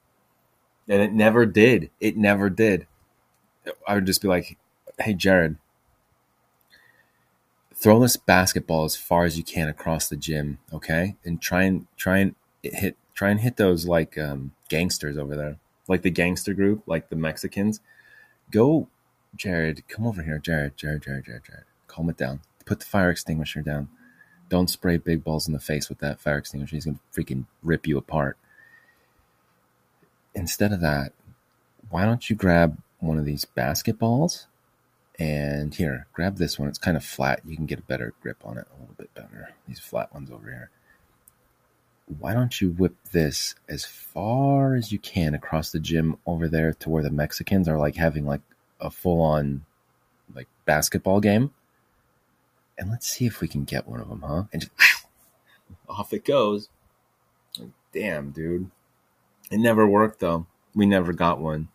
And 0.88 1.02
it 1.02 1.12
never 1.12 1.46
did. 1.46 1.90
It 2.00 2.16
never 2.16 2.50
did. 2.50 2.86
I 3.88 3.96
would 3.96 4.06
just 4.06 4.22
be 4.22 4.28
like, 4.28 4.58
"Hey, 5.00 5.16
Jared, 5.16 5.58
throw 7.74 8.00
this 8.00 8.18
basketball 8.18 8.86
as 8.86 8.96
far 8.96 9.26
as 9.26 9.38
you 9.38 9.44
can 9.44 9.68
across 9.68 10.08
the 10.08 10.16
gym, 10.16 10.60
okay? 10.72 11.16
And 11.26 11.42
try 11.42 11.64
and 11.64 11.88
try 11.98 12.20
and 12.20 12.36
hit 12.62 12.98
try 13.16 13.30
and 13.30 13.40
hit 13.40 13.58
those 13.58 13.88
like 13.88 14.18
um, 14.18 14.52
gangsters 14.70 15.18
over 15.18 15.36
there, 15.36 15.58
like 15.88 16.04
the 16.04 16.12
gangster 16.12 16.54
group, 16.54 16.84
like 16.86 17.10
the 17.10 17.16
Mexicans. 17.16 17.80
Go, 18.52 18.88
Jared, 19.36 19.88
come 19.88 20.06
over 20.06 20.22
here, 20.22 20.38
Jared, 20.38 20.78
Jared, 20.78 21.02
Jared, 21.02 21.26
Jared, 21.26 21.44
Jared. 21.46 21.64
Calm 21.88 22.10
it 22.10 22.18
down. 22.18 22.42
Put 22.66 22.80
the 22.80 22.86
fire 22.86 23.10
extinguisher 23.10 23.62
down. 23.62 23.90
Don't 24.50 24.70
spray 24.70 24.98
big 24.98 25.24
balls 25.24 25.48
in 25.48 25.54
the 25.54 25.60
face 25.60 25.90
with 25.90 26.00
that 26.00 26.20
fire 26.20 26.38
extinguisher. 26.38 26.76
He's 26.76 26.86
gonna 26.86 27.00
freaking 27.16 27.46
rip 27.64 27.88
you 27.88 27.98
apart. 27.98 28.38
Instead 30.34 30.72
of 30.72 30.82
that, 30.82 31.14
why 31.90 32.06
don't 32.06 32.30
you 32.30 32.36
grab 32.36 32.78
one 33.06 33.18
of 33.18 33.26
these 33.26 33.46
basketballs. 33.46 34.46
And 35.18 35.74
here, 35.74 36.08
grab 36.12 36.38
this 36.38 36.60
one. 36.60 36.68
It's 36.68 36.78
kind 36.78 36.98
of 36.98 37.06
flat. 37.06 37.42
You 37.46 37.56
can 37.56 37.66
get 37.66 37.80
a 37.80 37.84
better 37.84 38.14
grip 38.22 38.38
on 38.44 38.58
it, 38.58 38.68
a 38.70 38.80
little 38.80 38.96
bit 38.98 39.14
better. 39.14 39.52
These 39.68 39.80
flat 39.80 40.14
ones 40.14 40.30
over 40.30 40.50
here. 40.50 40.70
why 42.20 42.34
don't 42.34 42.62
you 42.62 42.70
whip 42.70 42.96
this 43.14 43.56
as 43.68 43.84
far 43.84 44.76
as 44.76 44.92
you 44.92 45.00
can 45.00 45.34
across 45.34 45.72
the 45.72 45.80
gym 45.80 46.18
over 46.28 46.48
there 46.48 46.72
to 46.72 46.90
where 46.90 47.02
the 47.02 47.10
Mexicans 47.10 47.68
are 47.68 47.80
like 47.80 47.96
having 47.96 48.28
like 48.28 48.42
a 48.80 48.92
full 48.92 49.22
on 49.22 49.66
like 50.36 50.48
basketball 50.66 51.20
game? 51.20 51.52
And 52.78 52.90
let's 52.90 53.08
see 53.08 53.26
if 53.26 53.42
we 53.42 53.48
can 53.48 53.64
get 53.64 53.88
one 53.88 54.02
of 54.02 54.10
them, 54.10 54.24
huh? 54.26 54.44
And 54.52 54.62
just 54.62 54.74
off 55.90 56.14
it 56.14 56.26
goes. 56.26 56.70
Damn, 57.94 58.32
dude. 58.32 58.70
It 59.50 59.60
never 59.60 59.88
worked 59.88 60.20
though. 60.20 60.46
We 60.74 60.86
never 60.86 61.14
got 61.14 61.40
one. 61.40 61.70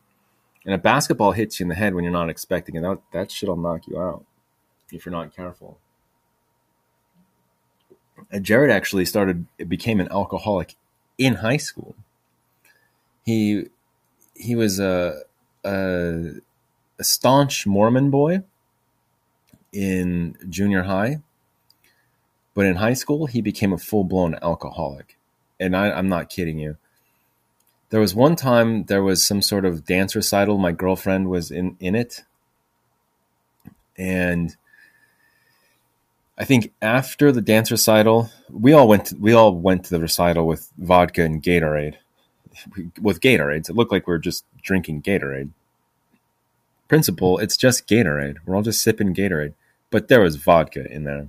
And 0.65 0.75
a 0.75 0.79
basketball 0.79 1.33
hits 1.33 1.59
you 1.59 1.65
in 1.65 1.69
the 1.69 1.75
head 1.75 1.95
when 1.95 2.05
you're 2.05 2.13
not 2.13 2.29
expecting 2.29 2.77
it. 2.77 2.83
That, 2.83 2.99
that 3.13 3.31
shit'll 3.31 3.57
knock 3.57 3.87
you 3.87 3.99
out 3.99 4.25
if 4.93 5.07
you're 5.07 5.13
not 5.13 5.35
careful. 5.35 5.79
And 8.31 8.45
Jared 8.45 8.71
actually 8.71 9.07
started, 9.07 9.47
became 9.67 10.01
an 10.01 10.09
alcoholic 10.11 10.77
in 11.17 11.37
high 11.37 11.57
school. 11.57 11.95
He 13.25 13.67
he 14.35 14.55
was 14.55 14.81
a, 14.81 15.21
a, 15.65 16.31
a 16.99 17.05
staunch 17.05 17.67
Mormon 17.67 18.11
boy 18.11 18.43
in 19.73 20.37
junior 20.49 20.85
high, 20.85 21.21
but 22.55 22.67
in 22.67 22.77
high 22.77 22.95
school 22.95 23.27
he 23.27 23.41
became 23.41 23.73
a 23.73 23.79
full 23.79 24.05
blown 24.05 24.37
alcoholic, 24.43 25.19
and 25.59 25.77
I, 25.77 25.91
I'm 25.91 26.09
not 26.09 26.31
kidding 26.31 26.59
you. 26.59 26.77
There 27.91 28.01
was 28.01 28.15
one 28.15 28.37
time 28.37 28.85
there 28.85 29.03
was 29.03 29.25
some 29.25 29.43
sort 29.43 29.65
of 29.65 29.85
dance 29.85 30.15
recital. 30.15 30.59
My 30.59 30.73
girlfriend 30.73 31.29
was 31.29 31.51
in 31.51 31.77
in 31.81 31.95
it, 31.95 32.25
and 33.97 34.57
I 36.41 36.45
think 36.47 36.73
after 36.81 37.31
the 37.33 37.43
dance 37.43 37.71
recital, 37.71 38.31
we 38.49 38.73
all 38.73 38.89
went. 38.89 39.07
To, 39.07 39.17
we 39.17 39.35
all 39.35 39.55
went 39.55 39.85
to 39.85 39.91
the 39.91 40.01
recital 40.01 40.47
with 40.47 40.73
vodka 40.79 41.23
and 41.23 41.43
Gatorade. 41.43 41.97
With 43.01 43.21
Gatorades, 43.21 43.71
it 43.71 43.77
looked 43.77 43.93
like 43.93 44.07
we 44.07 44.13
were 44.13 44.19
just 44.19 44.45
drinking 44.61 45.03
Gatorade. 45.03 45.51
Principle, 46.89 47.39
it's 47.39 47.57
just 47.57 47.87
Gatorade. 47.87 48.39
We're 48.45 48.57
all 48.57 48.63
just 48.63 48.83
sipping 48.83 49.15
Gatorade, 49.15 49.55
but 49.91 50.09
there 50.09 50.21
was 50.21 50.37
vodka 50.37 50.91
in 50.91 51.05
there. 51.05 51.29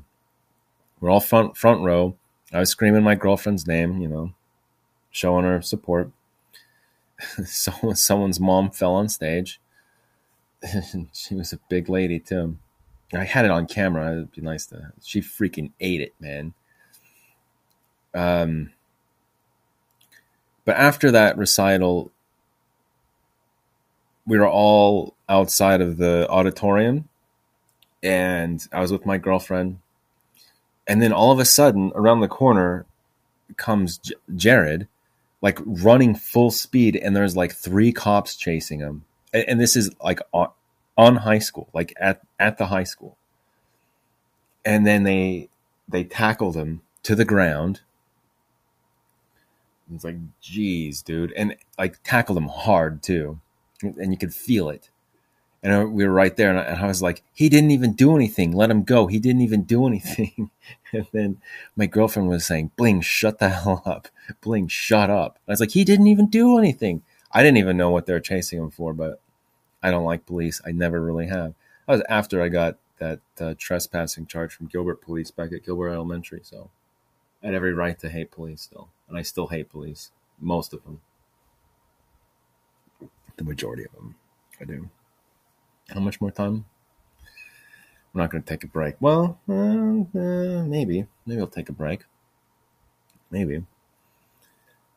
We're 1.00 1.10
all 1.10 1.20
front 1.20 1.58
front 1.58 1.84
row. 1.84 2.16
I 2.54 2.60
was 2.60 2.70
screaming 2.70 3.04
my 3.04 3.16
girlfriend's 3.16 3.68
name, 3.68 4.02
you 4.02 4.08
know, 4.08 4.34
showing 5.10 5.46
her 5.46 5.62
support. 5.62 6.12
Someone, 7.46 7.96
someone's 7.96 8.40
mom 8.40 8.72
fell 8.72 8.94
on 8.96 9.08
stage. 9.08 9.60
she 11.14 11.36
was 11.36 11.54
a 11.54 11.60
big 11.70 11.88
lady 11.88 12.20
too. 12.20 12.58
I 13.14 13.26
had 13.26 13.46
it 13.46 13.52
on 13.52 13.68
camera. 13.68 14.12
It'd 14.12 14.32
be 14.32 14.42
nice 14.42 14.66
to. 14.68 14.94
She 15.04 15.22
freaking 15.22 15.72
ate 15.80 16.02
it, 16.02 16.14
man. 16.20 16.54
Um, 18.14 18.72
but 20.66 20.78
after 20.78 21.12
that 21.12 21.38
recital, 21.38 22.12
we 24.26 24.38
were 24.38 24.50
all 24.50 25.16
outside 25.28 25.82
of 25.82 25.98
the 25.98 26.28
auditorium, 26.30 27.10
and 28.04 28.66
I 28.72 28.80
was 28.80 28.92
with 28.92 29.06
my 29.06 29.18
girlfriend. 29.18 29.80
And 30.88 31.02
then 31.02 31.14
all 31.14 31.32
of 31.32 31.40
a 31.40 31.46
sudden, 31.46 31.92
around 31.96 32.22
the 32.22 32.28
corner 32.28 32.86
comes 33.58 33.98
J- 33.98 34.16
Jared, 34.36 34.88
like 35.42 35.60
running 35.66 36.16
full 36.16 36.52
speed, 36.52 36.96
and 36.96 37.16
there's 37.16 37.36
like 37.36 37.54
three 37.54 37.92
cops 37.92 38.36
chasing 38.36 38.80
him. 38.80 39.06
And, 39.34 39.46
and 39.48 39.62
this 39.62 39.76
is 39.76 39.92
like 40.04 40.20
on, 40.32 40.50
on 40.98 41.18
high 41.18 41.40
school, 41.40 41.70
like 41.74 41.94
at 42.00 42.22
at 42.40 42.58
the 42.58 42.68
high 42.68 42.84
school. 42.84 43.18
And 44.66 44.86
then 44.86 45.04
they 45.04 45.50
they 45.88 46.04
tackled 46.04 46.56
him 46.56 46.82
to 47.04 47.16
the 47.16 47.26
ground. 47.26 47.82
It's 49.94 50.06
like, 50.06 50.18
geez, 50.40 51.02
dude, 51.02 51.34
and 51.34 51.56
like 51.78 52.02
tackled 52.04 52.38
him 52.38 52.48
hard 52.48 53.04
too, 53.04 53.40
and 53.82 54.12
you 54.12 54.18
could 54.18 54.34
feel 54.34 54.70
it. 54.70 54.90
And 55.64 55.94
we 55.94 56.06
were 56.06 56.14
right 56.14 56.36
there, 56.36 56.50
and 56.50 56.60
I, 56.60 56.64
and 56.64 56.80
I 56.80 56.88
was 56.88 57.04
like, 57.04 57.22
he 57.34 57.48
didn't 57.48 57.70
even 57.70 57.94
do 57.94 58.16
anything. 58.16 58.52
Let 58.52 58.72
him 58.72 58.84
go. 58.84 59.06
He 59.06 59.20
didn't 59.20 59.42
even 59.42 59.62
do 59.62 59.86
anything. 59.86 60.50
and 60.94 61.06
then 61.12 61.42
my 61.76 61.86
girlfriend 61.86 62.30
was 62.30 62.46
saying, 62.46 62.72
"Bling, 62.76 63.02
shut 63.02 63.38
the 63.38 63.50
hell 63.64 63.84
up. 63.86 64.08
Bling, 64.42 64.68
shut 64.68 65.12
up." 65.12 65.38
And 65.46 65.52
I 65.52 65.54
was 65.54 65.60
like, 65.60 65.72
he 65.72 65.84
didn't 65.84 66.08
even 66.08 66.28
do 66.28 66.58
anything. 66.58 67.04
I 67.32 67.44
didn't 67.44 67.60
even 67.60 67.78
know 67.78 67.92
what 67.92 68.08
they 68.08 68.14
were 68.14 68.20
chasing 68.20 68.60
him 68.60 68.72
for, 68.72 68.94
but 68.94 69.22
I 69.84 69.92
don't 69.92 70.04
like 70.04 70.26
police. 70.26 70.62
I 70.66 70.72
never 70.72 71.00
really 71.00 71.28
have. 71.28 71.54
That 71.86 71.94
was 71.94 72.04
after 72.10 72.42
I 72.42 72.50
got 72.50 72.78
that 72.98 73.20
uh, 73.40 73.54
trespassing 73.58 74.26
charge 74.26 74.54
from 74.54 74.68
Gilbert 74.68 75.02
Police 75.02 75.32
back 75.32 75.52
at 75.54 75.66
Gilbert 75.66 75.90
Elementary. 75.90 76.42
So 76.44 76.72
I 77.44 77.48
had 77.48 77.56
every 77.56 77.74
right 77.74 77.98
to 78.00 78.10
hate 78.10 78.32
police 78.32 78.62
still, 78.62 78.90
and 79.08 79.18
I 79.18 79.22
still 79.22 79.48
hate 79.48 79.70
police. 79.70 80.12
Most 80.40 80.74
of 80.74 80.84
them, 80.84 81.02
the 83.38 83.44
majority 83.44 83.86
of 83.86 83.92
them, 83.94 84.16
I 84.60 84.66
do. 84.66 84.90
How 85.94 86.00
much 86.00 86.22
more 86.22 86.32
time? 86.32 86.66
We're 88.14 88.22
not 88.22 88.32
going 88.32 88.44
to 88.44 88.50
take 88.50 88.64
a 88.64 88.68
break. 88.68 88.96
Well, 89.00 89.40
uh, 89.48 89.54
uh, 89.54 90.64
maybe, 90.66 91.08
maybe 91.26 91.40
I'll 91.40 91.48
take 91.48 91.70
a 91.70 91.74
break. 91.74 92.04
Maybe. 93.30 93.64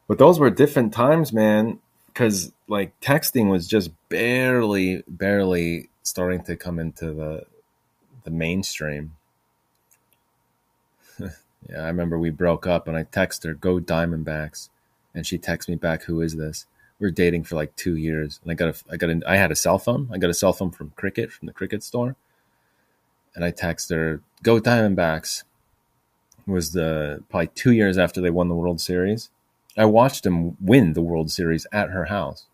But 0.09 0.19
those 0.19 0.39
were 0.39 0.51
different 0.51 0.93
times, 0.93 1.33
man 1.33 1.79
because 2.15 2.53
like 2.69 2.99
texting 3.01 3.51
was 3.51 3.67
just 3.67 3.91
barely 4.09 5.03
barely 5.09 5.91
starting 6.03 6.43
to 6.45 6.57
come 6.57 6.79
into 6.79 7.13
the 7.13 7.45
the 8.23 8.31
mainstream 8.31 9.17
yeah 11.19 11.31
i 11.81 11.87
remember 11.87 12.19
we 12.19 12.31
broke 12.31 12.67
up 12.67 12.87
and 12.89 12.97
i 12.97 13.03
texted 13.05 13.45
her 13.45 13.55
go 13.55 13.79
diamondbacks 13.79 14.69
and 15.15 15.27
she 15.27 15.37
texted 15.37 15.69
me 15.69 15.75
back 15.75 16.05
who 16.05 16.21
is 16.21 16.37
this 16.37 16.67
we 17.05 17.09
are 17.09 17.13
dating 17.13 17.45
for 17.45 17.55
like 17.55 17.77
two 17.77 17.97
years 17.97 18.41
and 18.43 18.51
i 18.51 18.55
got 18.55 18.75
a 18.75 18.93
i 18.93 18.97
got 18.97 19.11
a, 19.11 19.21
i 19.27 19.37
had 19.37 19.53
a 19.53 19.57
cell 19.57 19.79
phone 19.79 20.09
i 20.13 20.19
got 20.19 20.31
a 20.31 20.35
cell 20.35 20.53
phone 20.53 20.71
from 20.71 20.91
cricket 20.97 21.31
from 21.31 21.47
the 21.47 21.53
cricket 21.53 21.83
store 21.83 22.17
and 23.35 23.45
i 23.45 23.53
texted 23.53 23.91
her 23.91 24.21
go 24.43 24.59
diamondbacks 24.59 25.45
it 26.47 26.51
was 26.51 26.73
the 26.73 27.23
probably 27.29 27.49
two 27.49 27.73
years 27.73 27.99
after 27.99 28.21
they 28.21 28.31
won 28.31 28.49
the 28.49 28.55
world 28.55 28.81
series 28.81 29.31
I 29.77 29.85
watched 29.87 30.23
them 30.23 30.57
win 30.61 30.93
the 30.93 31.03
World 31.03 31.31
Series 31.31 31.67
at 31.73 31.91
her 31.91 32.07
house. 32.07 32.47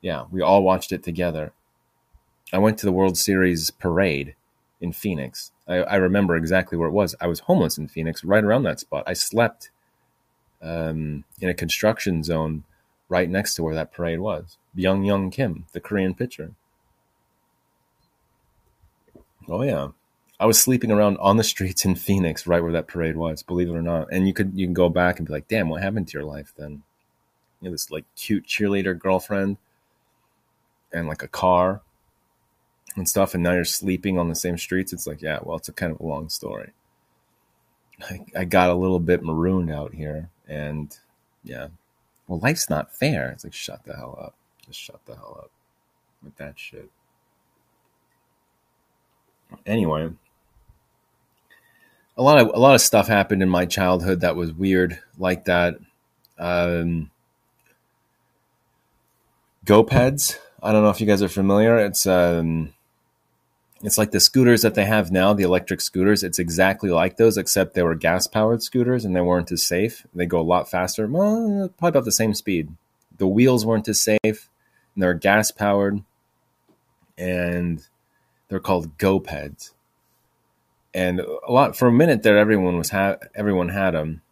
Yeah, 0.00 0.24
we 0.30 0.40
all 0.40 0.62
watched 0.62 0.92
it 0.92 1.02
together. 1.02 1.52
I 2.52 2.58
went 2.58 2.78
to 2.78 2.86
the 2.86 2.92
World 2.92 3.18
Series 3.18 3.70
parade 3.70 4.34
in 4.80 4.92
Phoenix. 4.92 5.52
I, 5.66 5.76
I 5.76 5.96
remember 5.96 6.36
exactly 6.36 6.78
where 6.78 6.88
it 6.88 6.92
was. 6.92 7.14
I 7.20 7.26
was 7.26 7.40
homeless 7.40 7.78
in 7.78 7.88
Phoenix, 7.88 8.24
right 8.24 8.44
around 8.44 8.62
that 8.62 8.80
spot. 8.80 9.04
I 9.06 9.12
slept 9.12 9.70
um, 10.62 11.24
in 11.40 11.48
a 11.48 11.54
construction 11.54 12.22
zone 12.22 12.64
right 13.10 13.28
next 13.28 13.54
to 13.54 13.62
where 13.62 13.74
that 13.74 13.92
parade 13.92 14.20
was. 14.20 14.56
Byung-Hyun 14.74 15.30
Kim, 15.30 15.66
the 15.72 15.80
Korean 15.80 16.14
pitcher. 16.14 16.52
Oh 19.48 19.62
yeah, 19.62 19.88
I 20.38 20.46
was 20.46 20.58
sleeping 20.58 20.90
around 20.90 21.18
on 21.18 21.36
the 21.36 21.44
streets 21.52 21.84
in 21.84 21.96
Phoenix, 21.96 22.46
right 22.46 22.62
where 22.62 22.72
that 22.72 22.86
parade 22.86 23.16
was. 23.16 23.42
Believe 23.42 23.68
it 23.68 23.76
or 23.76 23.82
not, 23.82 24.08
and 24.10 24.26
you 24.26 24.32
could 24.32 24.52
you 24.54 24.66
can 24.66 24.74
go 24.74 24.88
back 24.88 25.18
and 25.18 25.26
be 25.26 25.34
like, 25.34 25.48
"Damn, 25.48 25.68
what 25.68 25.82
happened 25.82 26.08
to 26.08 26.18
your 26.18 26.24
life 26.26 26.54
then?" 26.56 26.82
You 27.60 27.68
know, 27.68 27.72
this 27.72 27.90
like 27.90 28.04
cute 28.16 28.46
cheerleader 28.46 28.98
girlfriend, 28.98 29.58
and 30.92 31.08
like 31.08 31.22
a 31.22 31.28
car, 31.28 31.82
and 32.96 33.08
stuff, 33.08 33.34
and 33.34 33.42
now 33.42 33.52
you're 33.52 33.64
sleeping 33.64 34.18
on 34.18 34.28
the 34.28 34.34
same 34.34 34.58
streets. 34.58 34.92
It's 34.92 35.06
like, 35.06 35.22
yeah, 35.22 35.40
well, 35.42 35.56
it's 35.56 35.68
a 35.68 35.72
kind 35.72 35.92
of 35.92 36.00
a 36.00 36.06
long 36.06 36.28
story. 36.28 36.70
I, 38.02 38.20
I 38.36 38.44
got 38.44 38.70
a 38.70 38.74
little 38.74 39.00
bit 39.00 39.22
marooned 39.22 39.70
out 39.70 39.94
here, 39.94 40.30
and 40.48 40.96
yeah, 41.44 41.68
well, 42.30 42.38
life's 42.38 42.70
not 42.70 42.94
fair. 42.94 43.30
It's 43.30 43.42
like, 43.42 43.52
shut 43.52 43.82
the 43.84 43.96
hell 43.96 44.16
up. 44.22 44.34
Just 44.64 44.78
shut 44.78 45.04
the 45.04 45.16
hell 45.16 45.36
up 45.42 45.50
with 46.22 46.36
that 46.36 46.56
shit. 46.60 46.88
Anyway, 49.66 50.12
a 52.16 52.22
lot 52.22 52.38
of 52.38 52.46
a 52.54 52.58
lot 52.60 52.76
of 52.76 52.80
stuff 52.80 53.08
happened 53.08 53.42
in 53.42 53.48
my 53.48 53.66
childhood 53.66 54.20
that 54.20 54.36
was 54.36 54.52
weird 54.52 55.00
like 55.18 55.46
that. 55.46 55.78
Um, 56.38 57.10
GoPeds. 59.66 60.38
I 60.62 60.70
don't 60.70 60.84
know 60.84 60.90
if 60.90 61.00
you 61.00 61.08
guys 61.08 61.22
are 61.22 61.28
familiar. 61.28 61.78
It's 61.78 62.06
um, 62.06 62.74
it's 63.82 63.98
like 63.98 64.10
the 64.10 64.20
scooters 64.20 64.62
that 64.62 64.74
they 64.74 64.84
have 64.84 65.10
now, 65.10 65.32
the 65.32 65.42
electric 65.42 65.80
scooters. 65.80 66.22
It's 66.22 66.38
exactly 66.38 66.90
like 66.90 67.16
those, 67.16 67.38
except 67.38 67.74
they 67.74 67.82
were 67.82 67.94
gas 67.94 68.26
powered 68.26 68.62
scooters 68.62 69.04
and 69.04 69.14
they 69.16 69.20
weren't 69.20 69.52
as 69.52 69.62
safe. 69.62 70.06
They 70.14 70.26
go 70.26 70.40
a 70.40 70.42
lot 70.42 70.70
faster, 70.70 71.06
well, 71.06 71.70
probably 71.78 71.88
about 71.90 72.04
the 72.04 72.12
same 72.12 72.34
speed. 72.34 72.74
The 73.16 73.26
wheels 73.26 73.66
weren't 73.66 73.88
as 73.88 74.00
safe, 74.00 74.18
and 74.22 75.02
they're 75.02 75.14
gas 75.14 75.50
powered, 75.50 76.02
and 77.18 77.86
they're 78.48 78.60
called 78.60 78.96
GoPeds 78.98 79.72
and 80.94 81.20
a 81.20 81.52
lot 81.52 81.76
for 81.76 81.88
a 81.88 81.92
minute 81.92 82.22
there, 82.22 82.38
everyone 82.38 82.76
was 82.76 82.90
ha- 82.90 83.18
everyone 83.34 83.68
had 83.68 83.92
them, 83.92 84.22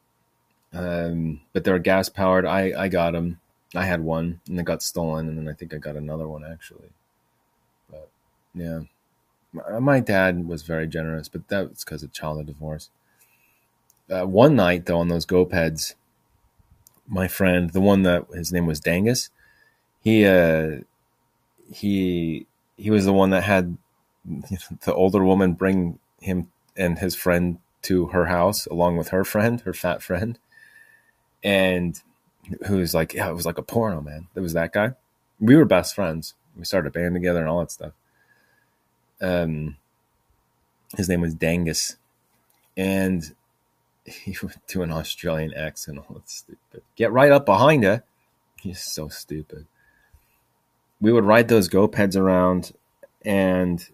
um, 0.73 1.40
but 1.52 1.64
they 1.64 1.71
were 1.71 1.78
gas 1.78 2.09
powered. 2.09 2.45
I 2.45 2.73
I 2.76 2.88
got 2.88 3.12
them. 3.12 3.40
I 3.75 3.85
had 3.85 4.02
one, 4.02 4.40
and 4.49 4.59
it 4.59 4.64
got 4.64 4.83
stolen, 4.83 5.28
and 5.28 5.38
then 5.38 5.49
I 5.49 5.52
think 5.52 5.75
I 5.75 5.78
got 5.78 5.97
another 5.97 6.26
one 6.26 6.45
actually. 6.45 6.88
But 7.90 8.09
yeah, 8.55 8.81
my, 9.52 10.00
dad 10.00 10.47
was 10.47 10.62
very 10.62 10.87
generous, 10.87 11.28
but 11.28 11.49
that 11.49 11.71
was 11.71 11.85
because 11.85 12.02
of 12.02 12.12
childhood 12.12 12.47
divorce. 12.47 12.90
Uh, 14.11 14.26
one 14.26 14.57
night 14.57 14.87
though, 14.87 14.99
on 14.99 15.09
those 15.09 15.26
GoPeds, 15.26 15.95
my 17.07 17.28
friend, 17.28 17.71
the 17.71 17.81
one 17.81 18.02
that 18.02 18.26
his 18.33 18.52
name 18.52 18.67
was 18.67 18.81
Dangus, 18.81 19.31
he 20.00 20.25
uh, 20.26 20.78
he 21.73 22.47
he 22.76 22.90
was 22.90 23.05
the 23.05 23.12
one 23.12 23.31
that 23.31 23.45
had 23.45 23.76
the 24.85 24.95
older 24.95 25.25
woman 25.25 25.55
bring 25.55 25.99
him 26.21 26.50
and 26.76 26.99
his 26.99 27.14
friend 27.14 27.59
to 27.83 28.07
her 28.07 28.26
house 28.26 28.67
along 28.67 28.97
with 28.97 29.09
her 29.09 29.25
friend, 29.25 29.61
her 29.62 29.75
fat 29.75 30.02
friend, 30.02 30.38
and 31.43 32.00
who 32.67 32.78
was 32.78 32.95
like, 32.95 33.14
yeah, 33.14 33.28
it 33.28 33.35
was 33.35 33.47
like 33.47 33.59
a 33.59 33.62
porno, 33.62 34.00
man. 34.00 34.28
It 34.35 34.40
was 34.40 34.52
that 34.55 34.73
guy. 34.73 34.93
We 35.40 35.57
were 35.57 35.64
best 35.64 35.95
friends. 35.95 36.35
We 36.57 36.64
started 36.64 36.88
a 36.88 36.90
band 36.90 37.14
together 37.14 37.40
and 37.40 37.49
all 37.49 37.61
that 37.61 37.71
stuff. 37.71 37.93
Um, 39.21 39.77
his 40.97 41.09
name 41.09 41.21
was 41.21 41.35
Dangus, 41.35 41.97
and 42.77 43.35
he 44.05 44.37
went 44.43 44.67
to 44.69 44.83
an 44.83 44.93
Australian 44.93 45.55
accent. 45.55 45.99
All 45.99 46.15
that 46.15 46.29
stupid. 46.29 46.83
Get 46.97 47.13
right 47.13 47.33
up 47.33 47.45
behind 47.45 47.85
her. 47.85 48.03
He's 48.61 48.81
so 48.81 49.09
stupid. 49.09 49.67
We 51.01 51.13
would 51.13 51.25
ride 51.25 51.49
those 51.49 51.69
GoPeds 51.69 52.17
around, 52.17 52.73
and 53.25 53.87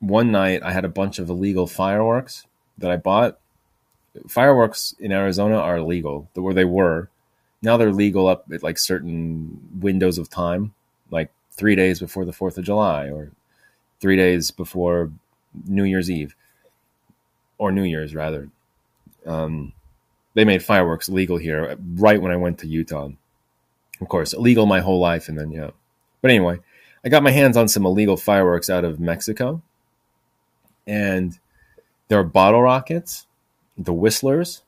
one 0.00 0.32
night 0.32 0.62
I 0.64 0.72
had 0.72 0.84
a 0.84 0.88
bunch 0.88 1.18
of 1.18 1.28
illegal 1.28 1.66
fireworks 1.66 2.46
that 2.78 2.90
I 2.90 2.96
bought. 2.96 3.38
Fireworks 4.26 4.94
in 4.98 5.12
Arizona 5.12 5.56
are 5.56 5.76
illegal, 5.76 6.28
where 6.34 6.54
they 6.54 6.64
were. 6.64 7.10
Now 7.62 7.76
they're 7.76 7.92
legal 7.92 8.26
up 8.26 8.46
at 8.52 8.62
like 8.62 8.78
certain 8.78 9.60
windows 9.78 10.18
of 10.18 10.30
time, 10.30 10.74
like 11.10 11.30
three 11.52 11.76
days 11.76 12.00
before 12.00 12.24
the 12.24 12.32
4th 12.32 12.56
of 12.58 12.64
July 12.64 13.08
or 13.08 13.30
three 14.00 14.16
days 14.16 14.50
before 14.50 15.10
New 15.66 15.84
Year's 15.84 16.10
Eve 16.10 16.34
or 17.58 17.70
New 17.70 17.84
Year's, 17.84 18.14
rather. 18.14 18.48
Um, 19.26 19.72
they 20.34 20.44
made 20.44 20.62
fireworks 20.62 21.08
legal 21.08 21.36
here 21.36 21.76
right 21.94 22.20
when 22.20 22.32
I 22.32 22.36
went 22.36 22.58
to 22.60 22.66
Utah. 22.66 23.10
Of 24.00 24.08
course, 24.08 24.32
illegal 24.32 24.64
my 24.64 24.80
whole 24.80 24.98
life, 24.98 25.28
and 25.28 25.38
then, 25.38 25.50
yeah. 25.50 25.70
But 26.22 26.30
anyway, 26.30 26.60
I 27.04 27.08
got 27.08 27.22
my 27.22 27.30
hands 27.30 27.56
on 27.56 27.68
some 27.68 27.84
illegal 27.84 28.16
fireworks 28.16 28.70
out 28.70 28.84
of 28.84 29.00
Mexico. 29.00 29.62
And 30.86 31.38
there 32.08 32.18
are 32.18 32.24
bottle 32.24 32.62
rockets, 32.62 33.26
the 33.76 33.92
whistlers. 33.92 34.62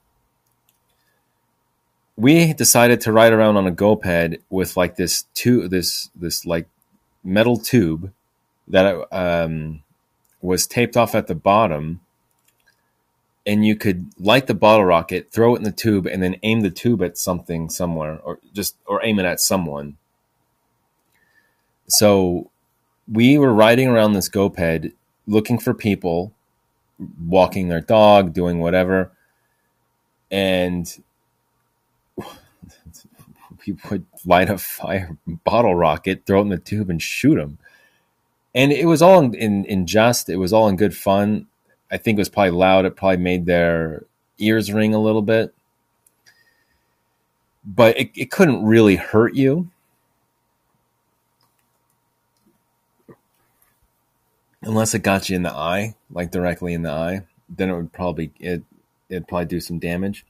We 2.16 2.52
decided 2.52 3.00
to 3.02 3.12
ride 3.12 3.32
around 3.32 3.56
on 3.56 3.66
a 3.66 3.72
GoPed 3.72 4.40
with 4.50 4.76
like 4.76 4.96
this 4.96 5.24
two 5.34 5.66
this 5.68 6.10
this 6.14 6.44
like 6.44 6.68
metal 7.24 7.56
tube 7.56 8.12
that 8.69 9.07
um, 9.12 9.83
was 10.40 10.66
taped 10.66 10.97
off 10.97 11.14
at 11.14 11.26
the 11.26 11.35
bottom, 11.35 12.00
and 13.47 13.66
you 13.66 13.76
could 13.76 14.11
light 14.19 14.47
the 14.47 14.54
bottle 14.54 14.85
rocket, 14.85 15.31
throw 15.33 15.54
it 15.54 15.59
in 15.59 15.64
the 15.64 15.73
tube, 15.73 16.07
and 16.07 16.23
then 16.23 16.37
aim 16.42 16.61
the 16.61 16.71
tube 16.71 17.02
at 17.02 17.19
something 17.19 17.69
somewhere, 17.69 18.19
or 18.23 18.38
just 18.52 18.76
or 18.87 19.04
aim 19.04 19.19
it 19.19 19.26
at 19.26 19.40
someone. 19.40 19.97
So 21.88 22.50
we 23.11 23.37
were 23.38 23.52
riding 23.52 23.88
around 23.88 24.12
this 24.12 24.28
GoPed 24.28 24.92
looking 25.26 25.59
for 25.59 25.75
people 25.75 26.33
walking 27.26 27.69
their 27.69 27.81
dog, 27.81 28.33
doing 28.33 28.59
whatever. 28.61 29.12
And 30.31 30.87
we 33.66 33.76
would 33.90 34.07
light 34.25 34.50
a 34.50 34.59
fire 34.59 35.16
bottle 35.26 35.75
rocket, 35.75 36.25
throw 36.26 36.40
it 36.40 36.42
in 36.42 36.49
the 36.49 36.59
tube, 36.59 36.90
and 36.90 37.02
shoot 37.02 37.37
them. 37.37 37.59
And 38.54 38.71
it 38.73 38.87
was 38.87 39.00
all 39.00 39.21
in, 39.21 39.64
in, 39.64 39.87
jest. 39.87 40.28
It 40.28 40.37
was 40.37 40.52
all 40.52 40.68
in 40.68 40.76
good 40.76 40.94
fun. 40.94 41.47
I 41.90 41.97
think 41.97 42.18
it 42.18 42.21
was 42.21 42.28
probably 42.28 42.50
loud. 42.50 42.85
It 42.85 42.97
probably 42.97 43.16
made 43.18 43.47
their 43.47 44.04
ears 44.38 44.73
ring 44.73 44.94
a 44.94 45.00
little 45.00 45.23
bit. 45.23 45.54
But 47.64 47.99
it, 47.99 48.11
it 48.14 48.30
couldn't 48.30 48.64
really 48.64 48.97
hurt 48.97 49.35
you. 49.35 49.71
unless 54.62 54.95
it 54.95 55.00
got 55.00 55.28
you 55.28 55.36
in 55.36 55.43
the 55.43 55.52
eye, 55.52 55.95
like 56.10 56.30
directly 56.30 56.73
in 56.73 56.82
the 56.82 56.91
eye, 56.91 57.23
then 57.49 57.69
it 57.69 57.76
would 57.76 57.93
probably 57.93 58.32
it 58.38 58.62
it'd 59.08 59.28
probably 59.28 59.47
do 59.47 59.60
some 59.60 59.78
damage. 59.78 60.25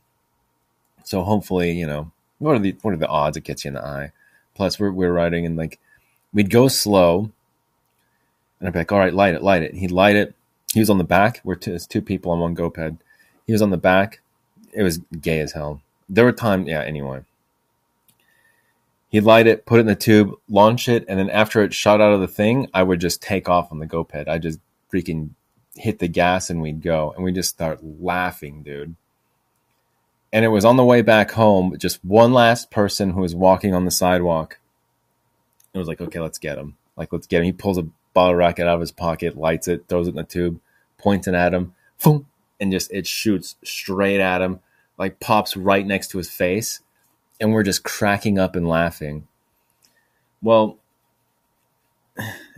So 1.05 1.23
hopefully, 1.23 1.73
you 1.73 1.87
know, 1.87 2.11
what 2.39 2.57
are 2.57 2.59
the 2.59 2.77
what 2.83 2.95
are 2.95 2.99
the 2.99 3.09
odds 3.09 3.37
it 3.37 3.45
gets 3.45 3.65
you 3.65 3.69
in 3.69 3.75
the 3.75 3.85
eye? 3.85 4.13
Plus, 4.55 4.79
we're 4.79 4.91
we're 4.91 5.13
riding 5.13 5.47
and 5.47 5.57
like 5.57 5.79
we'd 6.33 6.51
go 6.51 6.69
slow, 6.69 7.31
and 8.63 8.69
I'd 8.69 8.73
be 8.73 8.79
like, 8.79 8.93
all 8.93 9.01
right, 9.01 9.13
light 9.13 9.35
it, 9.35 9.43
light 9.43 9.65
it. 9.65 9.75
He'd 9.75 9.91
light 9.91 10.15
it. 10.15 10.37
He 10.73 10.79
was 10.79 10.89
on 10.89 10.99
the 10.99 11.05
back. 11.05 11.41
We're 11.43 11.57
two, 11.57 11.77
two 11.81 12.01
people 12.01 12.31
on 12.31 12.39
one 12.39 12.55
GoPed. 12.55 12.99
He 13.45 13.53
was 13.53 13.61
on 13.61 13.71
the 13.71 13.77
back. 13.77 14.21
It 14.73 14.85
was 14.85 14.99
gay 15.21 15.41
as 15.41 15.51
hell. 15.51 15.83
There 16.09 16.25
were 16.25 16.31
times, 16.31 16.69
yeah. 16.69 16.83
Anyway, 16.83 17.25
He'd 19.13 19.25
light 19.25 19.47
it, 19.47 19.67
put 19.67 19.79
it 19.79 19.81
in 19.81 19.87
the 19.87 19.95
tube, 19.95 20.39
launch 20.49 20.89
it, 20.89 21.05
and 21.07 21.19
then 21.19 21.29
after 21.29 21.61
it 21.63 21.75
shot 21.75 22.01
out 22.01 22.15
of 22.15 22.21
the 22.21 22.29
thing, 22.29 22.69
I 22.73 22.83
would 22.83 22.99
just 22.99 23.21
take 23.21 23.47
off 23.47 23.71
on 23.73 23.79
the 23.79 23.87
GoPed. 23.87 24.29
I 24.29 24.39
just 24.39 24.59
freaking 24.91 25.31
hit 25.77 25.99
the 25.99 26.09
gas 26.09 26.49
and 26.49 26.63
we'd 26.63 26.81
go. 26.81 27.13
And 27.15 27.23
we 27.23 27.31
just 27.31 27.51
start 27.51 27.81
laughing, 27.83 28.63
dude. 28.63 28.95
And 30.33 30.47
it 30.47 30.49
was 30.49 30.65
on 30.65 30.79
the 30.79 30.85
way 30.85 31.03
back 31.03 31.33
home, 31.33 31.77
just 31.77 32.03
one 32.03 32.33
last 32.33 32.71
person 32.71 33.11
who 33.11 33.21
was 33.21 33.35
walking 33.35 33.75
on 33.75 33.85
the 33.85 33.91
sidewalk. 33.91 34.59
It 35.75 35.79
was 35.79 35.89
like, 35.89 36.01
okay, 36.01 36.21
let's 36.21 36.39
get 36.39 36.57
him. 36.57 36.79
Like, 36.97 37.13
let's 37.13 37.27
get 37.27 37.41
him. 37.41 37.45
He 37.45 37.53
pulls 37.53 37.77
a 37.77 37.87
bottle 38.15 38.37
rocket 38.37 38.67
out 38.67 38.75
of 38.75 38.81
his 38.81 38.93
pocket, 38.93 39.37
lights 39.37 39.69
it, 39.69 39.87
throws 39.89 40.07
it 40.07 40.11
in 40.11 40.17
the 40.17 40.25
tube, 40.25 40.61
points 40.99 41.27
it 41.27 41.35
at 41.35 41.55
him, 41.55 41.75
boom, 42.03 42.27
and 42.61 42.73
just 42.73 42.93
it 42.93 43.07
shoots 43.07 43.57
straight 43.65 44.21
at 44.21 44.43
him, 44.43 44.61
like 44.99 45.21
pops 45.21 45.57
right 45.57 45.87
next 45.87 46.09
to 46.09 46.19
his 46.19 46.31
face 46.31 46.81
and 47.43 47.53
we're 47.53 47.65
just 47.65 47.83
cracking 47.83 48.39
up 48.39 48.55
and 48.55 48.69
laughing. 48.69 49.27
Well, 50.41 50.79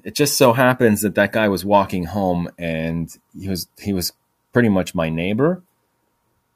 it 0.04 0.14
just 0.14 0.36
so 0.36 0.52
happens 0.52 1.00
that 1.00 1.14
that 1.14 1.32
guy 1.32 1.48
was 1.48 1.64
walking 1.64 2.04
home 2.04 2.50
and 2.58 3.08
he 3.36 3.48
was 3.48 3.66
he 3.78 3.94
was 3.94 4.12
pretty 4.52 4.68
much 4.68 4.94
my 4.94 5.08
neighbor. 5.08 5.62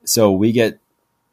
So 0.04 0.30
we 0.30 0.52
get 0.52 0.78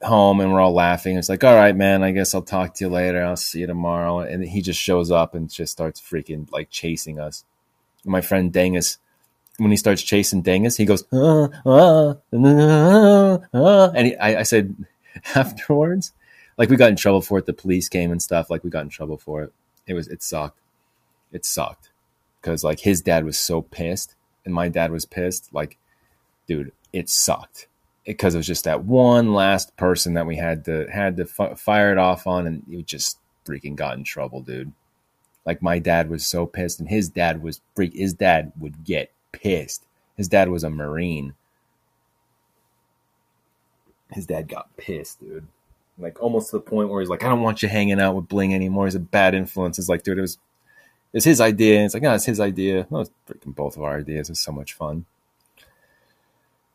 home 0.02 0.40
and 0.40 0.54
we're 0.54 0.62
all 0.62 0.74
laughing. 0.74 1.18
It's 1.18 1.28
like, 1.28 1.44
all 1.44 1.56
right, 1.56 1.76
man, 1.76 2.02
I 2.02 2.12
guess 2.12 2.34
I'll 2.34 2.42
talk 2.42 2.76
to 2.76 2.86
you 2.86 2.90
later. 2.90 3.24
I'll 3.26 3.36
see 3.36 3.60
you 3.60 3.68
tomorrow. 3.68 4.20
And 4.20 4.46
he 4.46 4.62
just 4.62 4.80
shows 4.80 5.12
up 5.12 5.36
and 5.36 5.50
just 5.50 5.74
starts 5.74 6.00
freaking 6.00 6.50
like 6.52 6.70
chasing 6.70 7.20
us. 7.20 7.44
My 8.06 8.22
friend 8.22 8.54
Dangus, 8.54 8.98
when 9.58 9.72
he 9.72 9.78
starts 9.78 10.04
chasing 10.04 10.44
Dangus, 10.44 10.78
he 10.78 10.86
goes, 10.86 11.04
ah, 11.12 11.50
ah, 11.66 12.16
ah, 12.34 13.40
ah. 13.54 13.92
and 13.96 14.08
he, 14.08 14.16
I, 14.18 14.40
I 14.42 14.44
said 14.44 14.76
afterwards, 15.36 16.14
like 16.58 16.70
we 16.70 16.78
got 16.78 16.90
in 16.90 16.96
trouble 16.96 17.22
for 17.22 17.40
it. 17.40 17.46
The 17.46 17.54
police 17.54 17.90
came 17.90 18.12
and 18.12 18.22
stuff. 18.22 18.50
Like 18.50 18.64
we 18.64 18.70
got 18.70 18.84
in 18.84 18.90
trouble 18.90 19.18
for 19.18 19.44
it. 19.44 19.54
It 19.88 19.94
was 19.94 20.08
it 20.08 20.24
sucked. 20.24 20.60
It 21.32 21.46
sucked 21.46 21.90
because 22.42 22.64
like 22.64 22.82
his 22.82 23.02
dad 23.02 23.26
was 23.26 23.40
so 23.40 23.62
pissed 23.62 24.16
and 24.46 24.54
my 24.54 24.70
dad 24.70 24.92
was 24.92 25.06
pissed. 25.06 25.54
Like, 25.54 25.78
dude, 26.48 26.72
it 26.94 27.10
sucked 27.10 27.68
because 28.06 28.36
it, 28.36 28.38
it 28.38 28.40
was 28.40 28.48
just 28.48 28.64
that 28.66 28.86
one 28.86 29.34
last 29.34 29.76
person 29.76 30.14
that 30.14 30.28
we 30.28 30.38
had 30.38 30.66
to 30.66 30.88
had 30.92 31.18
to 31.18 31.24
f- 31.24 31.60
fire 31.60 31.92
it 31.92 31.98
off 31.98 32.28
on, 32.28 32.48
and 32.48 32.64
it 32.70 32.86
just 32.86 33.18
freaking 33.46 33.76
got 33.76 33.98
in 33.98 34.04
trouble, 34.04 34.42
dude. 34.42 34.72
Like 35.46 35.62
my 35.62 35.80
dad 35.80 36.10
was 36.10 36.26
so 36.26 36.46
pissed, 36.46 36.80
and 36.80 36.90
his 36.90 37.10
dad 37.10 37.42
was 37.44 37.62
freak. 37.76 37.94
His 37.94 38.14
dad 38.14 38.52
would 38.60 38.84
get 38.84 39.12
pissed. 39.32 39.84
His 40.18 40.28
dad 40.28 40.50
was 40.50 40.64
a 40.64 40.70
marine. 40.70 41.34
His 44.12 44.26
dad 44.26 44.48
got 44.48 44.76
pissed, 44.78 45.20
dude 45.20 45.48
like 45.98 46.22
almost 46.22 46.50
to 46.50 46.58
the 46.58 46.62
point 46.62 46.90
where 46.90 47.00
he's 47.00 47.10
like, 47.10 47.24
I 47.24 47.30
don't 47.30 47.42
want 47.42 47.64
you 47.64 47.70
hanging 47.70 48.00
out 48.00 48.16
with 48.16 48.28
Bling 48.28 48.54
anymore. 48.54 48.86
He's 48.86 48.96
a 48.96 49.00
bad 49.00 49.34
influence. 49.34 49.80
It's 49.80 49.90
like, 49.90 50.04
dude, 50.04 50.18
it 50.18 50.22
was 50.22 50.38
it's 51.14 51.26
his 51.26 51.40
idea. 51.40 51.78
And 51.78 51.86
it's 51.86 51.94
like, 51.94 52.04
no, 52.04 52.14
it's 52.14 52.26
his 52.26 52.40
idea. 52.40 52.88
No, 52.90 53.02
it's 53.02 53.12
freaking 53.30 53.56
both 53.56 53.78
of 53.78 53.84
our 53.84 53.98
ideas. 53.98 54.30
It's 54.30 54.42
so 54.42 54.52
much 54.52 54.74
fun. 54.74 55.06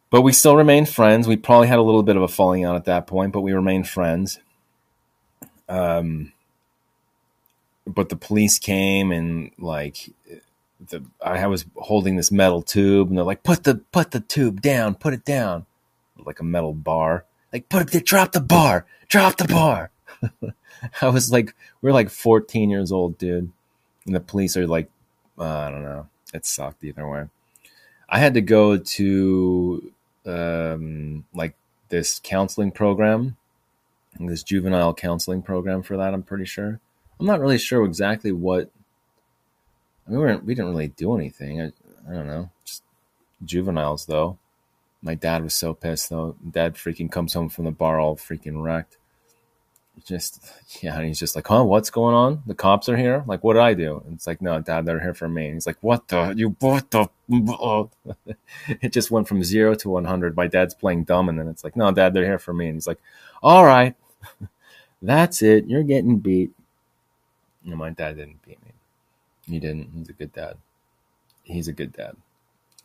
But 0.09 0.23
we 0.23 0.33
still 0.33 0.57
remained 0.57 0.89
friends. 0.89 1.29
We 1.29 1.37
probably 1.37 1.69
had 1.69 1.79
a 1.79 1.83
little 1.83 2.03
bit 2.03 2.17
of 2.17 2.23
a 2.23 2.29
falling 2.29 2.65
out 2.65 2.75
at 2.75 2.87
that 2.87 3.07
point, 3.07 3.33
but 3.33 3.43
we 3.43 3.53
remained 3.53 3.89
friends. 3.89 4.41
Um, 5.69 6.33
but 7.95 8.09
the 8.09 8.17
police 8.17 8.59
came 8.59 9.13
and 9.13 9.51
like 9.59 10.11
the 10.89 11.05
I 11.25 11.47
was 11.47 11.67
holding 11.77 12.17
this 12.17 12.31
metal 12.33 12.63
tube, 12.63 13.09
and 13.09 13.19
they're 13.19 13.25
like, 13.25 13.43
"Put 13.43 13.65
the 13.65 13.77
put 13.93 14.13
the 14.13 14.21
tube 14.21 14.61
down, 14.61 14.95
put 14.95 15.15
it 15.15 15.25
down," 15.25 15.67
like 16.25 16.41
a 16.41 16.45
metal 16.45 16.75
bar. 16.75 17.25
Like, 17.53 17.69
put 17.69 17.93
it, 17.95 18.07
drop 18.07 18.33
the 18.33 18.41
bar, 18.41 18.87
drop 19.09 19.37
the 19.37 19.49
bar. 19.49 19.91
I 21.03 21.09
was 21.09 21.33
like, 21.33 21.55
we're 21.83 21.93
like 21.93 22.11
14 22.11 22.71
years 22.71 22.93
old, 22.93 23.19
dude. 23.19 23.51
And 24.07 24.15
the 24.15 24.21
police 24.21 24.57
are 24.57 24.67
like, 24.67 24.89
uh, 25.39 25.45
I 25.45 25.71
don't 25.71 25.83
know. 25.83 26.09
It 26.33 26.47
sucked 26.47 26.85
either 26.85 27.09
way. 27.09 27.25
I 28.09 28.19
had 28.19 28.35
to 28.35 28.41
go 28.41 28.77
to 28.77 29.93
um, 30.27 31.25
like 31.35 31.57
this 31.89 32.21
counseling 32.23 32.71
program, 32.71 33.37
this 34.19 34.43
juvenile 34.43 34.95
counseling 34.95 35.43
program 35.43 35.83
for 35.83 35.97
that. 35.97 36.15
I'm 36.15 36.23
pretty 36.23 36.45
sure. 36.45 36.81
I'm 37.21 37.27
not 37.27 37.41
really 37.41 37.59
sure 37.59 37.85
exactly 37.85 38.33
what. 38.33 38.71
I 40.07 40.11
mean, 40.11 40.19
we, 40.19 40.25
weren't, 40.25 40.45
we 40.45 40.55
didn't 40.55 40.71
really 40.71 40.89
do 40.89 41.15
anything. 41.15 41.61
I, 41.61 41.73
I 42.09 42.15
don't 42.15 42.27
know. 42.27 42.51
Just 42.65 42.83
juveniles, 43.45 44.07
though. 44.07 44.39
My 45.03 45.15
dad 45.15 45.43
was 45.43 45.55
so 45.55 45.73
pissed 45.73 46.11
though. 46.11 46.37
Dad 46.51 46.75
freaking 46.75 47.11
comes 47.11 47.33
home 47.33 47.49
from 47.49 47.65
the 47.65 47.71
bar 47.71 47.99
all 47.99 48.17
freaking 48.17 48.63
wrecked. 48.63 48.99
just 50.05 50.43
yeah, 50.83 50.97
and 50.97 51.07
he's 51.07 51.19
just 51.19 51.35
like, 51.35 51.47
huh, 51.47 51.65
what's 51.65 51.91
going 51.91 52.15
on? 52.15 52.43
The 52.47 52.55
cops 52.55 52.89
are 52.89 52.97
here. 52.97 53.25
Like, 53.27 53.43
what 53.43 53.55
did 53.55 53.63
I 53.63 53.75
do? 53.75 54.03
And 54.05 54.15
it's 54.15 54.27
like, 54.27 54.43
no, 54.43 54.61
Dad, 54.61 54.85
they're 54.85 55.01
here 55.01 55.15
for 55.15 55.29
me. 55.29 55.47
And 55.47 55.55
he's 55.55 55.67
like, 55.67 55.79
what 55.81 56.09
the 56.09 56.35
you 56.37 56.55
what 56.61 56.91
the? 56.91 57.09
it 58.69 58.93
just 58.93 59.11
went 59.11 59.27
from 59.27 59.43
zero 59.43 59.75
to 59.77 59.89
one 59.89 60.05
hundred. 60.05 60.37
My 60.37 60.47
dad's 60.47 60.75
playing 60.75 61.05
dumb, 61.05 61.29
and 61.29 61.39
then 61.39 61.49
it's 61.49 61.65
like, 61.65 61.77
no, 61.77 61.91
Dad, 61.93 62.13
they're 62.13 62.25
here 62.25 62.39
for 62.39 62.53
me. 62.53 62.67
And 62.67 62.77
he's 62.77 62.87
like, 62.87 63.01
all 63.43 63.65
right, 63.65 63.95
that's 65.03 65.41
it. 65.41 65.67
You're 65.67 65.83
getting 65.83 66.19
beat. 66.19 66.53
No, 67.65 67.77
my 67.77 67.91
dad 67.91 68.17
didn't 68.17 68.43
beat 68.47 68.63
me. 68.65 68.73
He 69.47 69.59
didn't. 69.59 69.91
He's 69.95 70.09
a 70.09 70.15
good 70.15 70.33
dad. 70.33 70.57
He's 71.43 71.69
a 71.69 71.73
good 71.73 71.93
dad, 71.93 72.17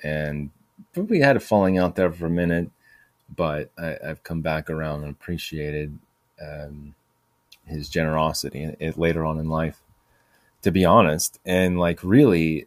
and 0.03 0.49
we 0.95 1.19
had 1.19 1.35
a 1.35 1.39
falling 1.39 1.77
out 1.77 1.95
there 1.95 2.11
for 2.11 2.25
a 2.25 2.29
minute, 2.29 2.69
but 3.33 3.69
I, 3.77 3.97
have 4.03 4.23
come 4.23 4.41
back 4.41 4.69
around 4.69 5.03
and 5.03 5.11
appreciated 5.11 5.97
um, 6.41 6.95
his 7.65 7.89
generosity 7.89 8.75
it, 8.79 8.97
later 8.97 9.25
on 9.25 9.39
in 9.39 9.49
life. 9.49 9.81
To 10.63 10.71
be 10.71 10.83
honest, 10.83 11.39
and 11.45 11.79
like 11.79 12.03
really, 12.03 12.65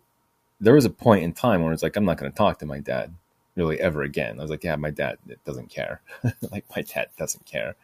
there 0.60 0.74
was 0.74 0.84
a 0.84 0.90
point 0.90 1.24
in 1.24 1.32
time 1.32 1.62
where 1.62 1.72
it's 1.72 1.82
like 1.82 1.96
I'm 1.96 2.04
not 2.04 2.18
going 2.18 2.30
to 2.30 2.36
talk 2.36 2.60
to 2.60 2.66
my 2.66 2.78
dad 2.78 3.12
really 3.56 3.80
ever 3.80 4.02
again. 4.02 4.38
I 4.38 4.42
was 4.42 4.50
like, 4.50 4.62
yeah, 4.62 4.76
my 4.76 4.90
dad 4.90 5.18
doesn't 5.44 5.68
care. 5.68 6.00
like 6.50 6.64
my 6.74 6.82
dad 6.82 7.08
doesn't 7.18 7.44
care. 7.44 7.74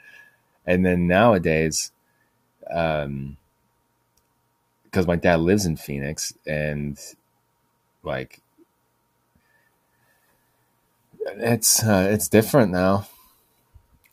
And 0.65 0.87
then 0.87 1.07
nowadays, 1.09 1.91
um, 2.73 3.37
because 4.95 5.09
my 5.09 5.17
dad 5.17 5.41
lives 5.41 5.67
in 5.67 5.77
Phoenix 5.77 6.33
and 6.47 6.97
like 8.05 8.41
it's 11.27 11.83
uh, 11.83 12.07
it's 12.13 12.29
different 12.29 12.71
now 12.71 13.09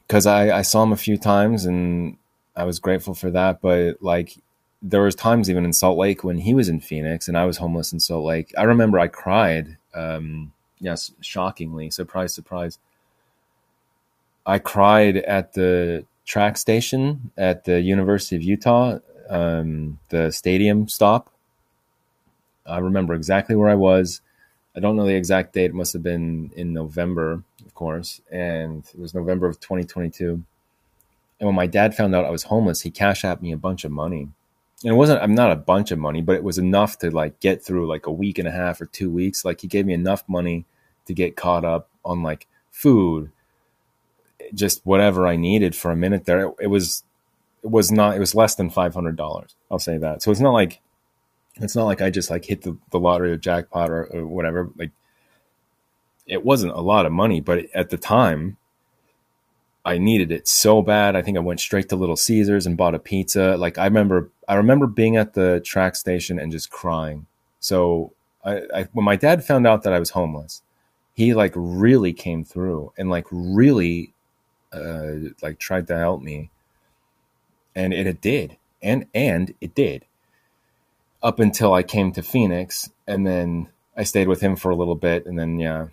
because 0.08 0.26
I, 0.26 0.58
I 0.58 0.62
saw 0.64 0.82
him 0.82 0.92
a 0.92 0.98
few 0.98 1.18
times 1.20 1.66
and 1.66 2.18
I 2.56 2.64
was 2.64 2.80
grateful 2.80 3.14
for 3.14 3.30
that. 3.30 3.62
But 3.62 4.02
like 4.02 4.36
there 4.82 5.04
was 5.04 5.14
times 5.14 5.52
even 5.52 5.66
in 5.66 5.74
Salt 5.74 6.00
Lake 6.00 6.24
when 6.24 6.40
he 6.40 6.56
was 6.56 6.68
in 6.68 6.80
Phoenix 6.80 7.28
and 7.28 7.38
I 7.38 7.46
was 7.46 7.58
homeless 7.58 7.94
in 7.94 8.00
Salt 8.00 8.26
Lake. 8.26 8.52
I 8.58 8.64
remember 8.64 8.98
I 8.98 9.08
cried. 9.08 9.78
Um, 9.94 10.52
yes, 10.80 11.12
shockingly, 11.22 11.92
surprise, 11.92 12.34
surprise. 12.34 12.80
I 14.48 14.58
cried 14.58 15.18
at 15.18 15.54
the 15.54 16.06
TRAX 16.26 16.58
station 16.58 17.30
at 17.38 17.66
the 17.66 17.82
University 17.82 18.36
of 18.36 18.42
Utah, 18.42 18.98
um, 19.30 20.00
the 20.10 20.32
stadium 20.32 20.88
stop. 20.88 21.32
I 22.66 22.80
remember 22.80 23.14
exactly 23.14 23.56
where 23.56 23.70
I 23.70 23.76
was. 23.76 24.22
I 24.76 24.80
don't 24.80 24.96
know 24.96 25.06
the 25.06 25.16
exact 25.16 25.54
date. 25.54 25.72
It 25.72 25.74
must 25.74 25.94
have 25.94 26.04
been 26.04 26.52
in 26.56 26.74
November, 26.74 27.44
of 27.66 27.74
course, 27.74 28.22
and 28.32 28.86
it 28.94 29.00
was 29.00 29.14
November 29.14 29.48
of 29.48 29.60
2022. 29.60 30.44
And 31.40 31.48
when 31.48 31.56
my 31.56 31.68
dad 31.68 31.96
found 31.96 32.16
out 32.16 32.26
I 32.26 32.30
was 32.30 32.44
homeless, 32.44 32.82
he 32.82 32.92
cashed 32.92 33.26
out 33.26 33.42
me 33.42 33.52
a 33.52 33.58
bunch 33.58 33.84
of 33.84 33.92
money. 33.92 34.30
And 34.84 34.94
it 34.94 34.96
wasn't 34.96 35.22
I'm 35.22 35.36
not 35.36 35.52
a 35.52 35.56
bunch 35.56 35.92
of 35.92 36.00
money, 36.00 36.22
but 36.22 36.36
it 36.36 36.44
was 36.44 36.58
enough 36.58 36.98
to 37.00 37.12
like 37.12 37.40
get 37.40 37.64
through 37.64 37.88
like 37.88 38.06
a 38.06 38.12
week 38.12 38.38
and 38.38 38.48
a 38.48 38.52
half 38.52 38.80
or 38.80 38.86
2 38.86 39.10
weeks. 39.10 39.44
Like 39.44 39.62
he 39.62 39.68
gave 39.68 39.86
me 39.86 39.94
enough 39.94 40.24
money 40.28 40.66
to 41.06 41.14
get 41.14 41.36
caught 41.36 41.66
up 41.66 41.90
on 42.06 42.24
like 42.24 42.48
food, 42.72 43.32
just 44.54 44.86
whatever 44.86 45.28
I 45.28 45.36
needed 45.36 45.76
for 45.76 45.92
a 45.92 45.96
minute 45.96 46.26
there. 46.26 46.48
It, 46.48 46.56
it 46.62 46.68
was 46.68 47.04
was 47.64 47.92
not 47.92 48.16
it 48.16 48.20
was 48.20 48.36
less 48.36 48.56
than 48.56 48.70
$500. 48.70 49.56
I'll 49.70 49.80
say 49.80 49.98
that. 49.98 50.22
So 50.22 50.32
it's 50.32 50.40
not 50.40 50.52
like 50.54 50.82
it's 51.56 51.76
not 51.76 51.86
like 51.86 52.02
I 52.02 52.10
just 52.10 52.30
like 52.30 52.46
hit 52.46 52.62
the, 52.64 52.78
the 52.92 53.00
lottery 53.00 53.32
or 53.32 53.38
jackpot 53.38 53.90
or, 53.90 54.06
or 54.06 54.26
whatever. 54.26 54.70
Like 54.78 54.92
it 56.26 56.46
wasn't 56.46 56.74
a 56.74 56.82
lot 56.82 57.06
of 57.06 57.12
money, 57.12 57.42
but 57.42 57.66
at 57.74 57.90
the 57.90 57.98
time 57.98 58.58
I 59.84 59.98
needed 59.98 60.32
it 60.32 60.48
so 60.48 60.82
bad. 60.82 61.16
I 61.16 61.22
think 61.22 61.38
I 61.38 61.42
went 61.42 61.60
straight 61.60 61.90
to 61.90 61.96
Little 61.96 62.16
Caesars 62.16 62.66
and 62.66 62.78
bought 62.78 62.96
a 62.96 63.00
pizza. 63.00 63.58
Like 63.58 63.78
I 63.78 63.86
remember, 63.86 64.30
I 64.48 64.56
remember 64.56 64.88
being 64.88 65.18
at 65.18 65.34
the 65.34 65.62
TRAX 65.66 65.98
station 65.98 66.40
and 66.40 66.52
just 66.52 66.70
crying. 66.70 67.26
So 67.60 68.14
I, 68.46 68.62
I, 68.74 68.88
when 68.94 69.06
my 69.06 69.16
dad 69.16 69.44
found 69.44 69.66
out 69.66 69.84
that 69.84 69.94
I 69.94 70.00
was 70.00 70.12
homeless, 70.12 70.62
he 71.14 71.34
like 71.34 71.54
really 71.56 72.14
came 72.14 72.44
through 72.44 72.94
and 72.98 73.10
like 73.10 73.26
really, 73.32 74.14
uh, 74.72 75.14
like 75.42 75.60
tried 75.60 75.88
to 75.88 75.98
help 75.98 76.22
me, 76.22 76.52
and 77.76 77.94
it, 77.94 78.22
did, 78.22 78.58
and 78.82 79.06
and 79.14 79.54
it 79.62 79.76
did 79.76 80.06
up 81.24 81.40
until 81.40 81.74
I 81.74 81.84
came 81.84 82.12
to 82.14 82.24
Phoenix, 82.24 82.90
and 83.08 83.26
then 83.26 83.70
I 83.96 84.04
stayed 84.04 84.28
with 84.28 84.42
him 84.42 84.56
for 84.56 84.72
a 84.72 84.76
little 84.76 84.96
bit, 84.96 85.26
and 85.26 85.38
then 85.38 85.60
yeah, 85.60 85.88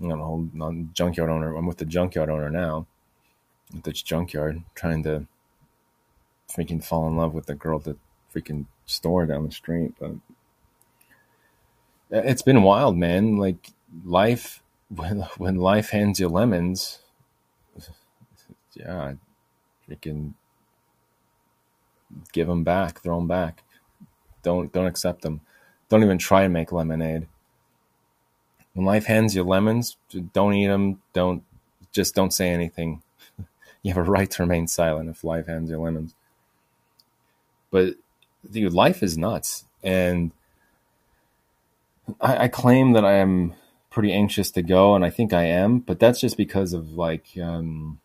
I'm 0.00 0.90
junkyard 0.94 1.30
owner. 1.30 1.54
I'm 1.54 1.66
with 1.66 1.78
the 1.78 1.84
junkyard 1.84 2.30
owner 2.30 2.50
now, 2.50 2.86
at 3.76 3.84
this 3.84 4.02
junkyard, 4.02 4.62
trying 4.74 5.02
to 5.04 5.26
freaking 6.50 6.82
fall 6.82 7.06
in 7.08 7.16
love 7.16 7.34
with 7.34 7.46
the 7.46 7.54
girl 7.54 7.78
at 7.78 7.84
the 7.84 7.96
freaking 8.34 8.66
store 8.86 9.26
down 9.26 9.44
the 9.44 9.52
street. 9.52 9.94
But 9.98 10.12
it's 12.10 12.42
been 12.42 12.62
wild, 12.62 12.96
man. 12.96 13.36
Like 13.36 13.70
life, 14.04 14.62
when 14.88 15.20
when 15.36 15.56
life 15.56 15.90
hands 15.90 16.18
you 16.18 16.28
lemons, 16.28 17.00
yeah, 18.74 19.14
freaking 19.92 20.34
give 22.32 22.46
them 22.46 22.64
back, 22.64 23.00
throw 23.00 23.16
them 23.16 23.28
back. 23.28 23.62
Don't 24.42 24.72
don't 24.72 24.86
accept 24.86 25.22
them. 25.22 25.40
Don't 25.88 26.02
even 26.02 26.18
try 26.18 26.42
and 26.42 26.52
make 26.52 26.72
lemonade. 26.72 27.26
When 28.74 28.86
life 28.86 29.04
hands 29.06 29.36
you 29.36 29.42
lemons, 29.42 29.96
don't 30.32 30.54
eat 30.54 30.68
them. 30.68 31.00
Don't 31.12 31.44
just 31.92 32.14
don't 32.14 32.32
say 32.32 32.48
anything. 32.48 33.02
you 33.82 33.92
have 33.92 34.08
a 34.08 34.10
right 34.10 34.30
to 34.30 34.42
remain 34.42 34.66
silent 34.66 35.10
if 35.10 35.24
life 35.24 35.46
hands 35.46 35.70
you 35.70 35.78
lemons. 35.78 36.14
But 37.70 37.94
dude, 38.50 38.72
life 38.72 39.02
is 39.02 39.16
nuts, 39.16 39.64
and 39.82 40.32
I, 42.20 42.44
I 42.44 42.48
claim 42.48 42.92
that 42.92 43.04
I 43.04 43.14
am 43.14 43.54
pretty 43.90 44.12
anxious 44.12 44.50
to 44.52 44.62
go, 44.62 44.94
and 44.94 45.04
I 45.04 45.10
think 45.10 45.32
I 45.32 45.44
am. 45.44 45.78
But 45.78 46.00
that's 46.00 46.20
just 46.20 46.36
because 46.36 46.72
of 46.72 46.92
like 46.92 47.26
um, 47.40 48.00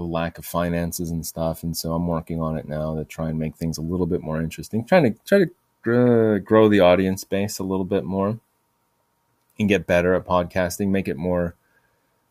the 0.00 0.06
lack 0.06 0.38
of 0.38 0.44
finances 0.44 1.10
and 1.10 1.24
stuff. 1.24 1.62
And 1.62 1.76
so 1.76 1.94
I'm 1.94 2.06
working 2.06 2.40
on 2.40 2.56
it 2.56 2.68
now 2.68 2.94
to 2.94 3.04
try 3.04 3.28
and 3.30 3.38
make 3.38 3.56
things 3.56 3.78
a 3.78 3.82
little 3.82 4.06
bit 4.06 4.22
more 4.22 4.40
interesting. 4.40 4.84
Trying 4.84 5.14
to 5.14 5.18
try 5.24 5.38
to 5.38 5.44
uh, 5.86 6.38
grow 6.38 6.68
the 6.68 6.80
audience 6.80 7.24
base 7.24 7.58
a 7.58 7.64
little 7.64 7.84
bit 7.84 8.04
more 8.04 8.38
and 9.58 9.68
get 9.68 9.86
better 9.86 10.14
at 10.14 10.26
podcasting. 10.26 10.88
Make 10.88 11.08
it 11.08 11.16
more 11.16 11.54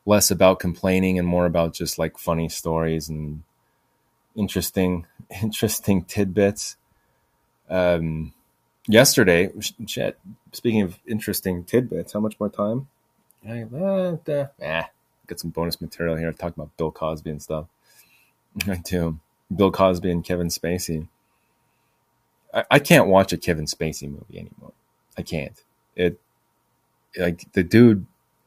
less 0.05 0.29
about 0.29 0.59
complaining 0.59 1.17
and 1.17 1.27
more 1.27 1.45
about 1.45 1.73
just 1.73 1.97
like 1.97 2.17
funny 2.17 2.49
stories 2.49 3.09
and 3.09 3.43
interesting 4.35 5.05
interesting 5.41 6.03
tidbits. 6.03 6.75
Um, 7.69 8.33
yesterday, 8.87 9.51
shit. 9.87 10.19
Speaking 10.51 10.81
of 10.81 10.99
interesting 11.07 11.63
tidbits, 11.63 12.13
how 12.13 12.19
much 12.19 12.39
more 12.39 12.49
time? 12.49 12.87
I, 13.47 13.63
uh, 13.63 14.17
uh, 14.61 14.83
get 15.27 15.39
some 15.39 15.51
bonus 15.51 15.81
material 15.81 16.15
here 16.15 16.31
talking 16.31 16.55
about 16.61 16.75
Bill 16.77 16.91
Cosby 16.91 17.29
and 17.29 17.41
stuff. 17.41 17.67
I 18.67 18.77
do. 18.77 19.19
Bill 19.53 19.71
Cosby 19.71 20.11
and 20.11 20.23
Kevin 20.23 20.47
Spacey. 20.47 21.07
I, 22.53 22.65
I 22.71 22.79
can't 22.79 23.07
watch 23.07 23.33
a 23.33 23.37
Kevin 23.37 23.65
Spacey 23.65 24.09
movie 24.09 24.39
anymore. 24.39 24.73
I 25.17 25.21
can't. 25.21 25.61
It 25.95 26.19
like 27.17 27.51
the 27.53 27.63
dude. 27.63 28.05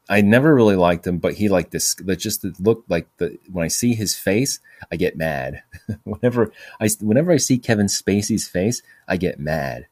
I 0.09 0.21
never 0.21 0.55
really 0.55 0.77
liked 0.77 1.05
him, 1.05 1.19
but 1.19 1.35
he 1.35 1.49
like 1.49 1.71
this. 1.71 1.95
That 1.97 2.17
just 2.17 2.45
look 2.61 2.85
like 2.89 3.09
the 3.19 3.39
when 3.53 3.65
I 3.65 3.69
see 3.69 3.95
his 3.95 4.15
face, 4.15 4.61
I 4.91 4.97
get 4.97 5.17
mad. 5.17 5.62
whenever 6.05 6.53
I 6.81 6.89
whenever 7.01 7.33
I 7.33 7.37
see 7.39 7.59
Kevin 7.59 7.87
Spacey's 7.87 8.49
face, 8.49 8.83
I 9.09 9.17
get 9.17 9.41
mad. 9.41 9.87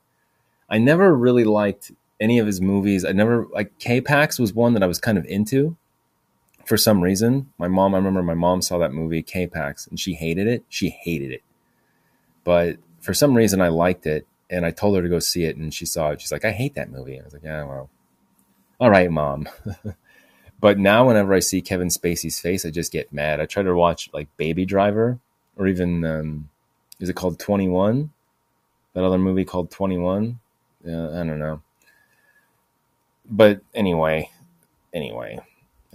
I 0.68 0.78
never 0.78 1.14
really 1.14 1.44
liked 1.44 1.92
any 2.20 2.38
of 2.38 2.46
his 2.46 2.60
movies. 2.60 3.04
I 3.04 3.12
never 3.12 3.46
like 3.52 3.78
K-Pax 3.78 4.38
was 4.38 4.52
one 4.52 4.74
that 4.74 4.82
I 4.82 4.86
was 4.86 4.98
kind 4.98 5.18
of 5.18 5.26
into 5.26 5.76
for 6.66 6.76
some 6.76 7.02
reason, 7.02 7.52
my 7.58 7.68
mom, 7.68 7.94
I 7.94 7.98
remember 7.98 8.22
my 8.22 8.34
mom 8.34 8.62
saw 8.62 8.78
that 8.78 8.92
movie 8.92 9.22
K-Pax 9.22 9.86
and 9.86 9.98
she 9.98 10.14
hated 10.14 10.46
it. 10.46 10.64
She 10.68 10.90
hated 10.90 11.32
it. 11.32 11.42
But 12.44 12.78
for 13.00 13.14
some 13.14 13.34
reason, 13.34 13.60
I 13.60 13.68
liked 13.68 14.06
it 14.06 14.26
and 14.50 14.64
I 14.64 14.70
told 14.70 14.96
her 14.96 15.02
to 15.02 15.08
go 15.08 15.18
see 15.18 15.44
it 15.44 15.56
and 15.56 15.72
she 15.72 15.86
saw 15.86 16.10
it. 16.10 16.20
She's 16.20 16.32
like, 16.32 16.44
I 16.44 16.52
hate 16.52 16.74
that 16.74 16.90
movie. 16.90 17.18
I 17.18 17.24
was 17.24 17.32
like, 17.32 17.44
yeah, 17.44 17.64
well, 17.64 17.90
all 18.80 18.90
right, 18.90 19.10
mom. 19.10 19.48
but 20.60 20.78
now, 20.78 21.06
whenever 21.06 21.34
I 21.34 21.40
see 21.40 21.60
Kevin 21.60 21.88
Spacey's 21.88 22.40
face, 22.40 22.64
I 22.64 22.70
just 22.70 22.92
get 22.92 23.12
mad. 23.12 23.40
I 23.40 23.46
try 23.46 23.62
to 23.62 23.74
watch 23.74 24.10
like 24.12 24.34
Baby 24.36 24.64
Driver 24.64 25.18
or 25.56 25.66
even, 25.66 26.04
um, 26.04 26.48
is 27.00 27.08
it 27.08 27.16
called 27.16 27.38
21? 27.38 28.10
That 28.94 29.04
other 29.04 29.18
movie 29.18 29.44
called 29.44 29.70
21? 29.70 30.38
Yeah, 30.84 31.08
I 31.08 31.24
don't 31.24 31.38
know. 31.38 31.62
But 33.28 33.60
anyway, 33.74 34.30
anyway, 34.92 35.40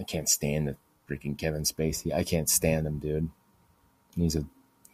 I 0.00 0.04
can't 0.04 0.28
stand 0.28 0.68
the 0.68 0.76
freaking 1.08 1.36
Kevin 1.36 1.62
Spacey. 1.62 2.12
I 2.12 2.24
can't 2.24 2.48
stand 2.48 2.86
him, 2.86 2.98
dude. 2.98 3.28
He's 4.16 4.34
a 4.34 4.44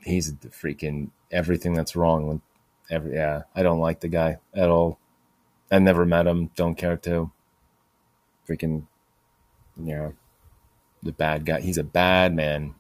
he's 0.02 0.30
a 0.30 0.32
freaking 0.48 1.10
everything 1.30 1.74
that's 1.74 1.96
wrong 1.96 2.26
with 2.26 2.40
every 2.90 3.14
yeah. 3.14 3.42
I 3.54 3.62
don't 3.62 3.78
like 3.78 4.00
the 4.00 4.08
guy 4.08 4.38
at 4.54 4.68
all. 4.68 4.98
I 5.70 5.78
never 5.78 6.04
met 6.04 6.26
him. 6.26 6.50
Don't 6.56 6.74
care 6.74 6.96
to. 6.98 7.30
Freaking 8.48 8.86
yeah, 9.82 10.10
the 11.02 11.12
bad 11.12 11.44
guy. 11.44 11.60
He's 11.60 11.78
a 11.78 11.84
bad 11.84 12.34
man. 12.34 12.74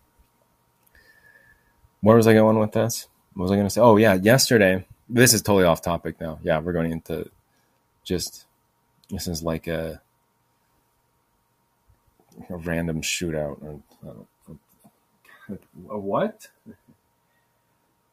where 2.00 2.16
was 2.16 2.26
I 2.26 2.34
going 2.34 2.58
with 2.58 2.72
this? 2.72 3.08
What 3.34 3.44
was 3.44 3.52
I 3.52 3.56
going 3.56 3.66
to 3.66 3.70
say? 3.70 3.80
Oh 3.80 3.96
yeah, 3.96 4.14
yesterday. 4.14 4.86
This 5.08 5.32
is 5.32 5.42
totally 5.42 5.64
off 5.64 5.82
topic 5.82 6.20
now. 6.20 6.40
Yeah, 6.42 6.58
we're 6.58 6.72
going 6.72 6.90
into 6.90 7.30
just 8.02 8.46
this 9.10 9.28
is 9.28 9.42
like 9.42 9.66
a 9.68 10.00
a 12.50 12.56
random 12.56 13.02
shootout 13.02 13.62
or 13.62 13.80
a 15.90 15.98
what? 15.98 16.48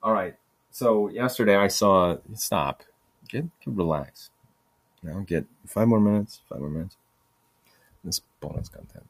All 0.01 0.13
right. 0.13 0.35
So 0.71 1.09
yesterday 1.09 1.55
I 1.55 1.67
saw 1.67 2.17
stop. 2.33 2.83
Get, 3.29 3.45
get 3.59 3.73
relax. 3.73 4.29
Now 5.01 5.19
get 5.25 5.45
five 5.65 5.87
more 5.87 5.99
minutes. 5.99 6.41
Five 6.49 6.59
more 6.59 6.69
minutes. 6.69 6.97
This 8.03 8.21
bonus 8.39 8.69
content. 8.69 9.07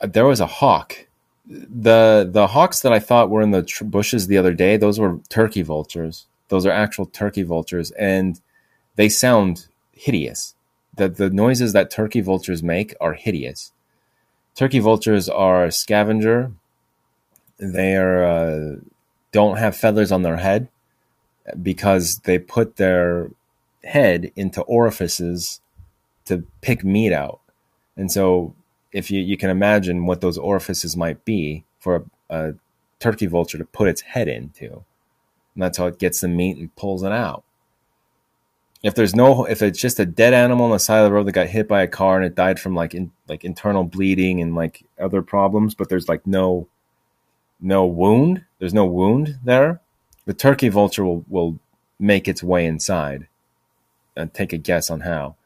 Uh, 0.00 0.06
there 0.06 0.26
was 0.26 0.40
a 0.40 0.46
hawk. 0.46 1.06
The 1.46 2.28
the 2.30 2.48
hawks 2.48 2.80
that 2.80 2.92
I 2.92 3.00
thought 3.00 3.30
were 3.30 3.42
in 3.42 3.50
the 3.50 3.62
tr- 3.62 3.84
bushes 3.84 4.26
the 4.26 4.38
other 4.38 4.52
day. 4.52 4.76
Those 4.76 4.98
were 4.98 5.18
turkey 5.28 5.62
vultures. 5.62 6.26
Those 6.48 6.66
are 6.66 6.70
actual 6.70 7.06
turkey 7.06 7.42
vultures, 7.42 7.90
and 7.92 8.40
they 8.96 9.08
sound 9.08 9.66
hideous. 9.92 10.54
The 10.96 11.08
the 11.08 11.30
noises 11.30 11.72
that 11.72 11.90
turkey 11.90 12.20
vultures 12.20 12.62
make 12.62 12.94
are 13.00 13.14
hideous. 13.14 13.72
Turkey 14.54 14.78
vultures 14.80 15.28
are 15.28 15.64
a 15.64 15.72
scavenger. 15.72 16.52
They 17.58 17.96
are 17.96 18.24
uh, 18.24 18.76
don't 19.30 19.56
have 19.56 19.76
feathers 19.76 20.12
on 20.12 20.22
their 20.22 20.36
head 20.36 20.68
because 21.62 22.18
they 22.24 22.38
put 22.38 22.76
their 22.76 23.30
head 23.84 24.30
into 24.36 24.60
orifices 24.62 25.60
to 26.26 26.44
pick 26.60 26.84
meat 26.84 27.12
out. 27.12 27.40
And 27.96 28.10
so, 28.10 28.54
if 28.92 29.10
you, 29.10 29.20
you 29.20 29.36
can 29.36 29.50
imagine 29.50 30.06
what 30.06 30.20
those 30.20 30.38
orifices 30.38 30.96
might 30.96 31.24
be 31.24 31.64
for 31.78 32.04
a, 32.30 32.48
a 32.48 32.54
turkey 33.00 33.26
vulture 33.26 33.58
to 33.58 33.64
put 33.64 33.88
its 33.88 34.02
head 34.02 34.28
into, 34.28 34.70
and 35.54 35.62
that's 35.62 35.78
how 35.78 35.86
it 35.86 35.98
gets 35.98 36.20
the 36.20 36.28
meat 36.28 36.58
and 36.58 36.74
pulls 36.76 37.02
it 37.02 37.12
out. 37.12 37.44
If 38.82 38.94
there's 38.96 39.14
no, 39.14 39.44
if 39.44 39.62
it's 39.62 39.80
just 39.80 40.00
a 40.00 40.06
dead 40.06 40.34
animal 40.34 40.66
on 40.66 40.72
the 40.72 40.78
side 40.78 40.98
of 40.98 41.04
the 41.04 41.12
road 41.12 41.26
that 41.26 41.32
got 41.32 41.46
hit 41.46 41.68
by 41.68 41.82
a 41.82 41.88
car 41.88 42.16
and 42.16 42.24
it 42.24 42.34
died 42.34 42.58
from 42.58 42.74
like 42.74 42.94
in, 42.94 43.12
like 43.28 43.44
internal 43.44 43.84
bleeding 43.84 44.40
and 44.40 44.56
like 44.56 44.84
other 44.98 45.22
problems, 45.22 45.74
but 45.74 45.88
there's 45.88 46.08
like 46.08 46.26
no, 46.26 46.66
no 47.60 47.86
wound, 47.86 48.44
there's 48.58 48.74
no 48.74 48.84
wound 48.84 49.38
there, 49.44 49.80
the 50.26 50.34
turkey 50.34 50.68
vulture 50.68 51.04
will 51.04 51.24
will 51.28 51.58
make 51.98 52.26
its 52.26 52.42
way 52.42 52.66
inside 52.66 53.28
and 54.16 54.34
take 54.34 54.52
a 54.52 54.58
guess 54.58 54.90
on 54.90 55.00
how. 55.00 55.36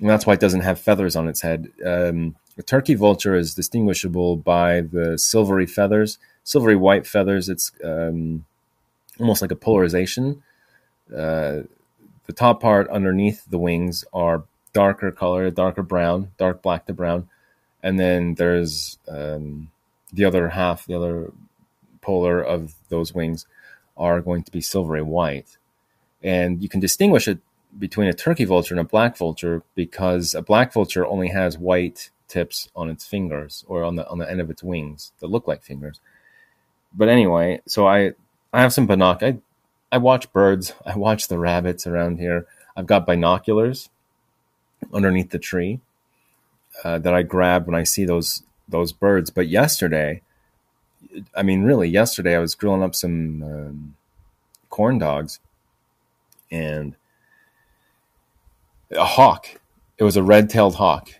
And 0.00 0.08
that's 0.08 0.26
why 0.26 0.32
it 0.32 0.40
doesn't 0.40 0.62
have 0.62 0.80
feathers 0.80 1.14
on 1.14 1.28
its 1.28 1.42
head. 1.42 1.70
Um, 1.84 2.36
the 2.56 2.62
turkey 2.62 2.94
vulture 2.94 3.34
is 3.34 3.54
distinguishable 3.54 4.36
by 4.36 4.80
the 4.80 5.18
silvery 5.18 5.66
feathers, 5.66 6.18
silvery 6.44 6.76
white 6.76 7.06
feathers. 7.06 7.48
It's 7.48 7.72
um, 7.84 8.44
almost 9.20 9.42
like 9.42 9.50
a 9.50 9.56
polarization. 9.56 10.42
Uh, 11.14 11.60
the 12.32 12.38
top 12.38 12.62
part 12.62 12.88
underneath 12.88 13.44
the 13.44 13.58
wings 13.58 14.06
are 14.10 14.44
darker 14.72 15.12
color, 15.12 15.50
darker 15.50 15.82
brown, 15.82 16.30
dark 16.38 16.62
black 16.62 16.86
to 16.86 16.94
brown, 16.94 17.28
and 17.82 18.00
then 18.00 18.36
there's 18.36 18.98
um, 19.06 19.70
the 20.10 20.24
other 20.24 20.48
half, 20.48 20.86
the 20.86 20.94
other 20.94 21.30
polar 22.00 22.40
of 22.40 22.74
those 22.88 23.12
wings 23.12 23.46
are 23.98 24.22
going 24.22 24.42
to 24.42 24.50
be 24.50 24.62
silvery 24.62 25.02
white, 25.02 25.58
and 26.22 26.62
you 26.62 26.70
can 26.70 26.80
distinguish 26.80 27.28
it 27.28 27.38
between 27.78 28.08
a 28.08 28.14
turkey 28.14 28.46
vulture 28.46 28.72
and 28.72 28.80
a 28.80 28.84
black 28.84 29.14
vulture 29.18 29.62
because 29.74 30.34
a 30.34 30.40
black 30.40 30.72
vulture 30.72 31.06
only 31.06 31.28
has 31.28 31.58
white 31.58 32.08
tips 32.28 32.70
on 32.74 32.88
its 32.88 33.06
fingers 33.06 33.62
or 33.68 33.84
on 33.84 33.96
the 33.96 34.08
on 34.08 34.16
the 34.16 34.30
end 34.30 34.40
of 34.40 34.48
its 34.48 34.62
wings 34.62 35.12
that 35.20 35.26
look 35.26 35.46
like 35.46 35.62
fingers. 35.62 36.00
But 36.94 37.10
anyway, 37.10 37.60
so 37.66 37.86
I 37.86 38.12
I 38.54 38.62
have 38.62 38.72
some 38.72 38.88
binoc. 38.88 39.22
I 39.22 39.36
I 39.92 39.98
watch 39.98 40.32
birds. 40.32 40.72
I 40.86 40.96
watch 40.96 41.28
the 41.28 41.38
rabbits 41.38 41.86
around 41.86 42.18
here. 42.18 42.46
I've 42.74 42.86
got 42.86 43.06
binoculars 43.06 43.90
underneath 44.92 45.30
the 45.30 45.38
tree 45.38 45.80
uh, 46.82 46.98
that 46.98 47.12
I 47.12 47.22
grab 47.22 47.66
when 47.66 47.74
I 47.74 47.84
see 47.84 48.06
those 48.06 48.42
those 48.66 48.92
birds. 48.92 49.28
But 49.28 49.48
yesterday, 49.48 50.22
I 51.36 51.42
mean, 51.42 51.62
really, 51.62 51.90
yesterday 51.90 52.34
I 52.34 52.38
was 52.38 52.54
grilling 52.54 52.82
up 52.82 52.94
some 52.94 53.42
um, 53.42 53.96
corn 54.70 54.98
dogs, 54.98 55.40
and 56.50 56.96
a 58.90 59.04
hawk. 59.04 59.46
It 59.98 60.04
was 60.04 60.16
a 60.16 60.22
red-tailed 60.22 60.74
hawk, 60.74 61.10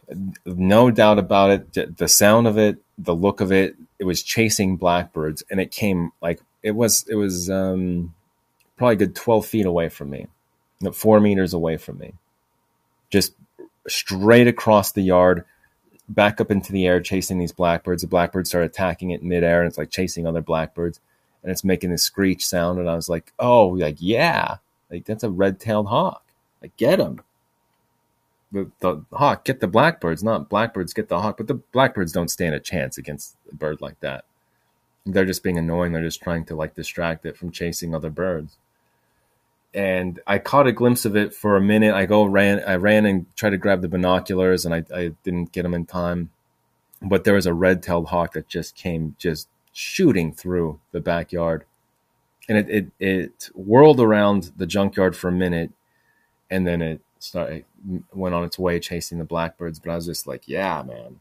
no 0.44 0.90
doubt 0.90 1.18
about 1.18 1.50
it. 1.50 1.98
The 1.98 2.08
sound 2.08 2.46
of 2.48 2.58
it, 2.58 2.78
the 2.98 3.14
look 3.14 3.40
of 3.40 3.52
it, 3.52 3.76
it 3.98 4.04
was 4.04 4.22
chasing 4.22 4.76
blackbirds, 4.76 5.44
and 5.50 5.60
it 5.60 5.70
came 5.70 6.10
like 6.22 6.40
it 6.62 6.72
was. 6.72 7.04
It 7.06 7.16
was 7.16 7.50
um, 7.50 8.14
probably 8.76 8.96
good 8.96 9.14
twelve 9.14 9.46
feet 9.46 9.66
away 9.66 9.88
from 9.88 10.10
me, 10.10 10.26
four 10.92 11.20
meters 11.20 11.54
away 11.54 11.76
from 11.76 11.98
me, 11.98 12.14
just 13.10 13.34
straight 13.88 14.48
across 14.48 14.92
the 14.92 15.02
yard, 15.02 15.44
back 16.08 16.40
up 16.40 16.50
into 16.50 16.72
the 16.72 16.86
air, 16.86 17.00
chasing 17.00 17.38
these 17.38 17.52
blackbirds. 17.52 18.02
The 18.02 18.08
blackbirds 18.08 18.50
start 18.50 18.64
attacking 18.64 19.10
it 19.10 19.22
midair, 19.22 19.60
and 19.60 19.68
it's 19.68 19.78
like 19.78 19.90
chasing 19.90 20.26
other 20.26 20.42
blackbirds, 20.42 21.00
and 21.42 21.50
it's 21.50 21.64
making 21.64 21.90
this 21.90 22.02
screech 22.02 22.46
sound. 22.46 22.78
And 22.78 22.88
I 22.88 22.94
was 22.94 23.08
like, 23.08 23.32
"Oh, 23.38 23.68
like 23.68 23.96
yeah, 23.98 24.56
like 24.90 25.04
that's 25.04 25.24
a 25.24 25.30
red-tailed 25.30 25.88
hawk. 25.88 26.24
Like 26.60 26.76
get 26.76 27.00
him." 27.00 27.20
the, 28.52 28.70
the 28.80 29.04
hawk 29.12 29.44
get 29.44 29.60
the 29.60 29.66
blackbirds, 29.66 30.22
not 30.22 30.48
blackbirds 30.48 30.92
get 30.92 31.08
the 31.08 31.20
hawk. 31.20 31.38
But 31.38 31.48
the 31.48 31.54
blackbirds 31.54 32.12
don't 32.12 32.30
stand 32.30 32.54
a 32.54 32.60
chance 32.60 32.98
against 32.98 33.36
a 33.50 33.54
bird 33.54 33.80
like 33.80 33.98
that. 34.00 34.24
They're 35.04 35.24
just 35.24 35.42
being 35.42 35.58
annoying. 35.58 35.92
They're 35.92 36.02
just 36.02 36.22
trying 36.22 36.44
to 36.46 36.54
like 36.54 36.74
distract 36.74 37.26
it 37.26 37.36
from 37.36 37.50
chasing 37.50 37.94
other 37.94 38.10
birds. 38.10 38.58
And 39.74 40.20
I 40.26 40.38
caught 40.38 40.66
a 40.66 40.72
glimpse 40.72 41.04
of 41.04 41.16
it 41.16 41.34
for 41.34 41.56
a 41.56 41.60
minute. 41.60 41.94
I 41.94 42.04
go 42.04 42.24
ran, 42.24 42.62
I 42.66 42.74
ran 42.74 43.06
and 43.06 43.26
tried 43.36 43.50
to 43.50 43.56
grab 43.56 43.80
the 43.80 43.88
binoculars, 43.88 44.66
and 44.66 44.74
I, 44.74 44.84
I 44.94 45.12
didn't 45.22 45.52
get 45.52 45.62
them 45.62 45.74
in 45.74 45.86
time. 45.86 46.30
But 47.00 47.24
there 47.24 47.34
was 47.34 47.46
a 47.46 47.54
red-tailed 47.54 48.08
hawk 48.08 48.34
that 48.34 48.48
just 48.48 48.76
came, 48.76 49.16
just 49.18 49.48
shooting 49.72 50.32
through 50.32 50.78
the 50.92 51.00
backyard, 51.00 51.64
and 52.48 52.58
it 52.58 52.68
it, 52.68 52.86
it 53.00 53.50
whirled 53.54 53.98
around 53.98 54.52
the 54.56 54.66
junkyard 54.66 55.16
for 55.16 55.28
a 55.28 55.32
minute, 55.32 55.72
and 56.50 56.66
then 56.66 56.82
it 56.82 57.00
started 57.18 57.64
went 58.12 58.34
on 58.34 58.44
its 58.44 58.58
way 58.58 58.78
chasing 58.78 59.18
the 59.18 59.24
blackbirds. 59.24 59.80
But 59.80 59.90
I 59.90 59.96
was 59.96 60.06
just 60.06 60.26
like, 60.26 60.46
yeah, 60.46 60.82
man, 60.86 61.20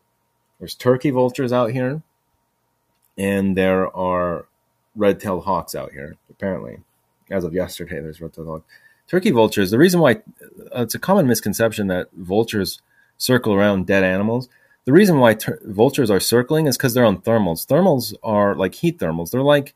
there's 0.59 0.75
turkey 0.75 1.09
vultures 1.09 1.53
out 1.53 1.71
here, 1.71 2.03
and 3.17 3.57
there 3.57 3.95
are 3.95 4.45
red-tailed 4.95 5.45
hawks 5.45 5.73
out 5.73 5.93
here. 5.93 6.17
Apparently, 6.29 6.79
as 7.31 7.43
of 7.43 7.53
yesterday, 7.53 7.99
there's 7.99 8.19
hawks. 8.19 8.65
Turkey 9.07 9.31
vultures. 9.31 9.71
The 9.71 9.77
reason 9.77 9.99
why 9.99 10.21
uh, 10.75 10.83
it's 10.83 10.95
a 10.95 10.99
common 10.99 11.27
misconception 11.27 11.87
that 11.87 12.09
vultures 12.13 12.81
circle 13.17 13.53
around 13.53 13.87
dead 13.87 14.03
animals. 14.03 14.47
The 14.85 14.93
reason 14.93 15.19
why 15.19 15.33
ter- 15.33 15.59
vultures 15.63 16.09
are 16.09 16.19
circling 16.19 16.67
is 16.67 16.77
because 16.77 16.93
they're 16.93 17.05
on 17.05 17.21
thermals. 17.21 17.67
Thermals 17.67 18.13
are 18.23 18.55
like 18.55 18.75
heat 18.75 18.99
thermals. 18.99 19.31
They're 19.31 19.41
like 19.41 19.73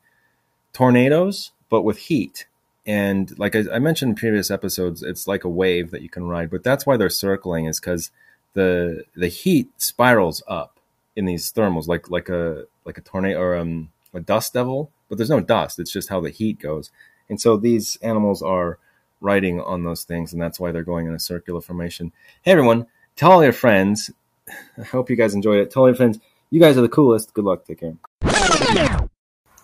tornadoes, 0.72 1.52
but 1.68 1.82
with 1.82 1.98
heat 1.98 2.46
and 2.86 3.36
like 3.38 3.56
I, 3.56 3.64
I, 3.72 3.78
mentioned 3.80 4.10
in 4.10 4.14
previous 4.14 4.50
episodes, 4.50 5.02
it's 5.02 5.26
like 5.26 5.42
a 5.42 5.48
wave 5.48 5.90
that 5.90 6.02
you 6.02 6.08
can 6.08 6.28
ride. 6.28 6.50
But 6.50 6.62
that's 6.62 6.86
why 6.86 6.96
they're 6.96 7.10
circling 7.10 7.66
is 7.66 7.80
because 7.80 8.10
the 8.54 9.04
the 9.14 9.28
heat 9.28 9.68
spirals 9.76 10.42
up 10.46 10.78
in 11.16 11.24
these 11.24 11.52
thermals, 11.52 11.88
like 11.88 12.10
like 12.10 12.28
a 12.28 12.64
like 12.84 12.96
a 12.96 13.00
tornado 13.00 13.40
or 13.40 13.56
um, 13.56 13.90
a 14.14 14.20
dust 14.20 14.54
devil. 14.54 14.92
But 15.08 15.18
there's 15.18 15.30
no 15.30 15.40
dust; 15.40 15.80
it's 15.80 15.92
just 15.92 16.08
how 16.08 16.20
the 16.20 16.30
heat 16.30 16.60
goes. 16.60 16.90
And 17.28 17.40
so 17.40 17.56
these 17.56 17.96
animals 18.02 18.42
are 18.42 18.78
riding 19.20 19.60
on 19.60 19.84
those 19.84 20.04
things, 20.04 20.32
and 20.32 20.40
that's 20.40 20.60
why 20.60 20.72
they're 20.72 20.82
going 20.82 21.06
in 21.06 21.14
a 21.14 21.18
circular 21.18 21.60
formation. 21.60 22.12
Hey 22.42 22.52
everyone, 22.52 22.86
tell 23.16 23.32
all 23.32 23.42
your 23.42 23.52
friends. 23.52 24.10
I 24.78 24.82
hope 24.82 25.10
you 25.10 25.16
guys 25.16 25.34
enjoyed 25.34 25.58
it. 25.58 25.70
Tell 25.70 25.82
all 25.82 25.88
your 25.88 25.96
friends, 25.96 26.18
you 26.50 26.60
guys 26.60 26.76
are 26.76 26.82
the 26.82 26.88
coolest. 26.88 27.34
Good 27.34 27.44
luck. 27.44 27.64
Take 27.64 27.80
care. 27.80 27.96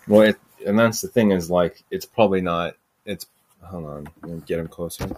Well, 0.09 0.23
it, 0.23 0.37
and 0.67 0.79
that's 0.79 1.01
the 1.01 1.09
thing 1.09 1.31
is 1.31 1.51
like 1.51 1.85
it's 1.91 2.07
probably 2.07 2.41
not 2.41 2.75
it's 3.05 3.27
hold 3.63 3.87
on, 3.87 4.09
let 4.23 4.33
me 4.33 4.43
get 4.47 4.59
him 4.59 4.69
closer. 4.69 5.09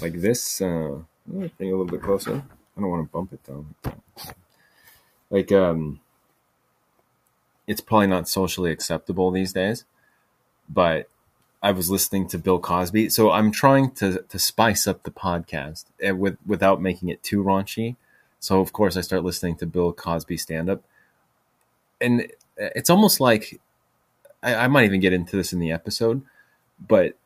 Like 0.00 0.14
this, 0.14 0.60
uh, 0.60 0.98
bring 1.26 1.50
a 1.60 1.64
little 1.64 1.84
bit 1.84 2.02
closer. 2.02 2.42
I 2.76 2.80
don't 2.80 2.90
want 2.90 3.06
to 3.06 3.12
bump 3.12 3.32
it 3.32 3.40
though. 3.44 3.66
Like, 5.30 5.52
um, 5.52 6.00
it's 7.66 7.80
probably 7.80 8.06
not 8.06 8.28
socially 8.28 8.70
acceptable 8.70 9.30
these 9.30 9.52
days, 9.52 9.84
but 10.68 11.08
I 11.62 11.72
was 11.72 11.90
listening 11.90 12.26
to 12.28 12.38
Bill 12.38 12.58
Cosby, 12.58 13.10
so 13.10 13.30
I'm 13.30 13.52
trying 13.52 13.92
to 13.92 14.22
to 14.28 14.38
spice 14.38 14.86
up 14.86 15.02
the 15.02 15.10
podcast 15.10 15.84
eh, 16.00 16.10
with 16.10 16.36
without 16.46 16.80
making 16.80 17.08
it 17.08 17.22
too 17.22 17.42
raunchy. 17.42 17.96
So 18.40 18.60
of 18.60 18.72
course 18.72 18.96
I 18.96 19.02
start 19.02 19.24
listening 19.24 19.56
to 19.56 19.66
Bill 19.66 19.92
Cosby 19.92 20.36
stand 20.36 20.68
up, 20.68 20.82
and 22.00 22.26
it's 22.56 22.90
almost 22.90 23.20
like 23.20 23.60
I, 24.42 24.54
I 24.54 24.68
might 24.68 24.84
even 24.84 25.00
get 25.00 25.12
into 25.12 25.36
this 25.36 25.52
in 25.52 25.60
the 25.60 25.70
episode 25.70 26.22
but 26.86 27.16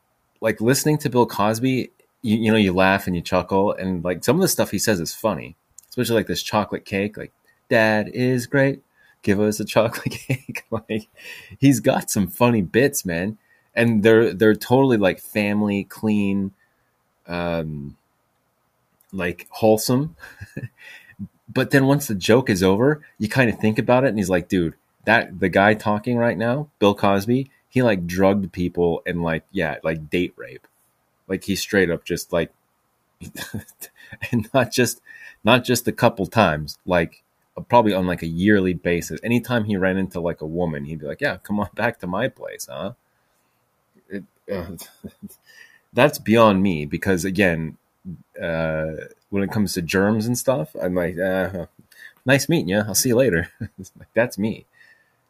like 0.41 0.61
listening 0.61 0.97
to 0.99 1.09
Bill 1.09 1.25
Cosby, 1.25 1.91
you, 2.21 2.37
you 2.37 2.51
know, 2.51 2.57
you 2.57 2.73
laugh 2.73 3.07
and 3.07 3.15
you 3.15 3.21
chuckle, 3.21 3.73
and 3.73 4.03
like 4.03 4.23
some 4.23 4.35
of 4.35 4.41
the 4.41 4.47
stuff 4.47 4.71
he 4.71 4.79
says 4.79 4.99
is 4.99 5.13
funny, 5.13 5.55
especially 5.89 6.15
like 6.15 6.27
this 6.27 6.43
chocolate 6.43 6.85
cake, 6.85 7.17
like 7.17 7.31
"Dad 7.69 8.09
is 8.09 8.47
great, 8.47 8.81
give 9.21 9.39
us 9.39 9.59
a 9.59 9.65
chocolate 9.65 10.11
cake. 10.27 10.63
like 10.71 11.07
he's 11.57 11.79
got 11.79 12.11
some 12.11 12.27
funny 12.27 12.61
bits, 12.61 13.05
man. 13.05 13.37
And 13.77 14.03
they're 14.03 14.33
they're 14.33 14.55
totally 14.55 14.97
like 14.97 15.19
family, 15.21 15.85
clean, 15.85 16.51
um 17.27 17.95
like 19.13 19.47
wholesome. 19.51 20.15
but 21.49 21.71
then 21.71 21.85
once 21.85 22.07
the 22.07 22.15
joke 22.15 22.49
is 22.49 22.63
over, 22.63 23.01
you 23.17 23.29
kind 23.29 23.49
of 23.49 23.59
think 23.59 23.79
about 23.79 24.03
it 24.03 24.09
and 24.09 24.17
he's 24.17 24.29
like, 24.29 24.49
dude, 24.49 24.75
that 25.05 25.39
the 25.39 25.49
guy 25.49 25.73
talking 25.73 26.17
right 26.17 26.37
now, 26.37 26.69
Bill 26.79 26.93
Cosby, 26.93 27.49
he 27.69 27.81
like 27.81 28.07
drugged 28.07 28.51
people 28.51 29.01
and 29.05 29.23
like 29.23 29.43
yeah, 29.51 29.77
like 29.83 30.09
date 30.09 30.33
rape. 30.35 30.67
Like 31.27 31.45
he 31.45 31.55
straight 31.55 31.89
up 31.89 32.03
just 32.03 32.33
like 32.33 32.51
and 34.31 34.49
not 34.53 34.71
just 34.71 35.01
not 35.43 35.63
just 35.63 35.87
a 35.87 35.91
couple 35.91 36.25
times, 36.27 36.77
like 36.85 37.23
probably 37.69 37.93
on 37.93 38.05
like 38.05 38.21
a 38.21 38.27
yearly 38.27 38.73
basis. 38.73 39.19
Anytime 39.23 39.65
he 39.65 39.77
ran 39.77 39.97
into 39.97 40.19
like 40.19 40.41
a 40.41 40.45
woman, 40.45 40.85
he'd 40.85 40.99
be 40.99 41.07
like, 41.07 41.21
"Yeah, 41.21 41.37
come 41.37 41.59
on 41.59 41.69
back 41.75 41.99
to 41.99 42.07
my 42.07 42.27
place, 42.27 42.67
huh?" 42.69 42.93
That's 45.93 46.19
beyond 46.19 46.61
me 46.61 46.85
because 46.85 47.25
again, 47.25 47.77
uh, 48.41 48.91
when 49.29 49.43
it 49.43 49.51
comes 49.51 49.73
to 49.73 49.81
germs 49.81 50.25
and 50.25 50.37
stuff, 50.37 50.75
I'm 50.81 50.95
like, 50.95 51.17
uh, 51.17 51.65
"Nice 52.25 52.47
meeting 52.47 52.69
you. 52.69 52.79
I'll 52.79 52.95
see 52.95 53.09
you 53.09 53.15
later." 53.15 53.49
like, 53.59 54.13
that's 54.13 54.37
me. 54.37 54.65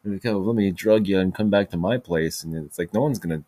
Like, 0.04 0.24
oh, 0.26 0.38
let 0.38 0.54
me 0.56 0.70
drug 0.70 1.06
you 1.08 1.18
and 1.18 1.34
come 1.34 1.50
back 1.50 1.70
to 1.70 1.76
my 1.76 1.96
place, 1.96 2.44
and 2.44 2.54
it's 2.54 2.78
like 2.78 2.92
no 2.92 3.00
one's 3.00 3.18
gonna, 3.18 3.42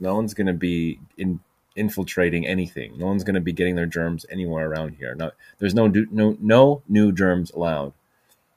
no 0.00 0.14
one's 0.14 0.34
gonna 0.34 0.54
be 0.54 0.98
in 1.16 1.40
infiltrating 1.78 2.46
anything. 2.46 2.98
No 2.98 3.06
one's 3.06 3.24
going 3.24 3.34
to 3.36 3.40
be 3.40 3.52
getting 3.52 3.76
their 3.76 3.86
germs 3.86 4.26
anywhere 4.28 4.68
around 4.68 4.96
here. 4.98 5.14
Not, 5.14 5.34
there's 5.58 5.74
no 5.74 5.86
no 5.86 6.36
no 6.40 6.82
new 6.88 7.12
germs 7.12 7.50
allowed. 7.52 7.92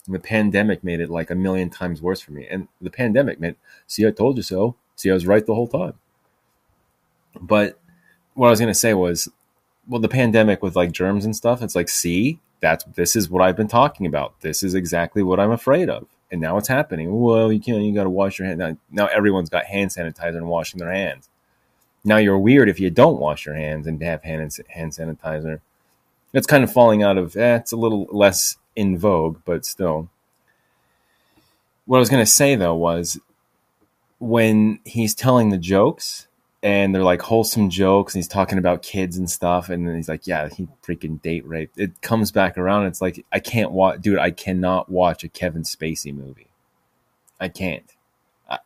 And 0.07 0.15
the 0.15 0.19
pandemic 0.19 0.83
made 0.83 0.99
it 0.99 1.09
like 1.09 1.29
a 1.29 1.35
million 1.35 1.69
times 1.69 2.01
worse 2.01 2.19
for 2.19 2.31
me. 2.31 2.47
And 2.49 2.67
the 2.81 2.89
pandemic 2.89 3.39
meant, 3.39 3.57
see, 3.85 4.05
I 4.05 4.11
told 4.11 4.37
you 4.37 4.43
so. 4.43 4.75
See, 5.01 5.09
I 5.09 5.13
was 5.13 5.27
right 5.27 5.45
the 5.45 5.55
whole 5.55 5.67
time. 5.67 5.93
But 7.39 7.79
what 8.33 8.47
I 8.47 8.49
was 8.49 8.59
going 8.59 8.71
to 8.71 8.79
say 8.79 8.93
was, 8.93 9.27
well, 9.87 10.01
the 10.01 10.07
pandemic 10.07 10.61
with 10.61 10.75
like 10.75 10.91
germs 10.91 11.25
and 11.25 11.35
stuff. 11.35 11.61
It's 11.61 11.75
like, 11.75 11.89
see, 11.89 12.39
that's 12.59 12.83
this 12.83 13.15
is 13.15 13.29
what 13.29 13.43
I've 13.43 13.57
been 13.57 13.67
talking 13.67 14.05
about. 14.05 14.39
This 14.41 14.63
is 14.63 14.75
exactly 14.75 15.23
what 15.23 15.39
I'm 15.39 15.51
afraid 15.51 15.89
of. 15.89 16.07
And 16.31 16.39
now 16.39 16.57
it's 16.57 16.67
happening. 16.67 17.19
Well, 17.19 17.51
you 17.51 17.59
can't. 17.59 17.83
You 17.83 17.93
got 17.93 18.03
to 18.03 18.09
wash 18.09 18.39
your 18.39 18.47
hands. 18.47 18.59
Now, 18.59 18.77
now 18.91 19.07
everyone's 19.07 19.49
got 19.49 19.65
hand 19.65 19.91
sanitizer 19.91 20.37
and 20.37 20.47
washing 20.47 20.79
their 20.79 20.91
hands 20.91 21.29
now 22.03 22.17
you're 22.17 22.37
weird 22.37 22.69
if 22.69 22.79
you 22.79 22.89
don't 22.89 23.19
wash 23.19 23.45
your 23.45 23.55
hands 23.55 23.87
and 23.87 24.01
have 24.01 24.23
hand 24.23 24.57
hand 24.69 24.91
sanitizer. 24.91 25.59
It's 26.33 26.47
kind 26.47 26.63
of 26.63 26.71
falling 26.71 27.03
out 27.03 27.17
of. 27.17 27.35
Eh, 27.35 27.57
it's 27.57 27.71
a 27.71 27.77
little 27.77 28.07
less 28.11 28.57
in 28.75 28.97
vogue, 28.97 29.39
but 29.45 29.65
still. 29.65 30.09
What 31.85 31.97
I 31.97 31.99
was 31.99 32.09
going 32.09 32.23
to 32.23 32.31
say 32.31 32.55
though 32.55 32.75
was 32.75 33.19
when 34.21 34.79
he's 34.85 35.15
telling 35.15 35.49
the 35.49 35.57
jokes 35.57 36.27
and 36.63 36.93
they're 36.93 37.03
like 37.03 37.21
wholesome 37.23 37.69
jokes 37.69 38.13
and 38.13 38.19
he's 38.19 38.27
talking 38.27 38.59
about 38.59 38.83
kids 38.83 39.17
and 39.17 39.29
stuff 39.29 39.67
and 39.69 39.87
then 39.87 39.95
he's 39.95 40.07
like 40.07 40.27
yeah 40.27 40.47
he 40.47 40.67
freaking 40.85 41.19
date 41.23 41.45
raped 41.47 41.77
it 41.79 42.01
comes 42.01 42.31
back 42.31 42.55
around 42.55 42.85
it's 42.85 43.01
like 43.01 43.25
i 43.31 43.39
can't 43.39 43.71
watch 43.71 43.99
dude 43.99 44.19
i 44.19 44.29
cannot 44.29 44.87
watch 44.89 45.23
a 45.23 45.27
kevin 45.27 45.63
spacey 45.63 46.13
movie 46.13 46.49
i 47.39 47.47
can't 47.47 47.95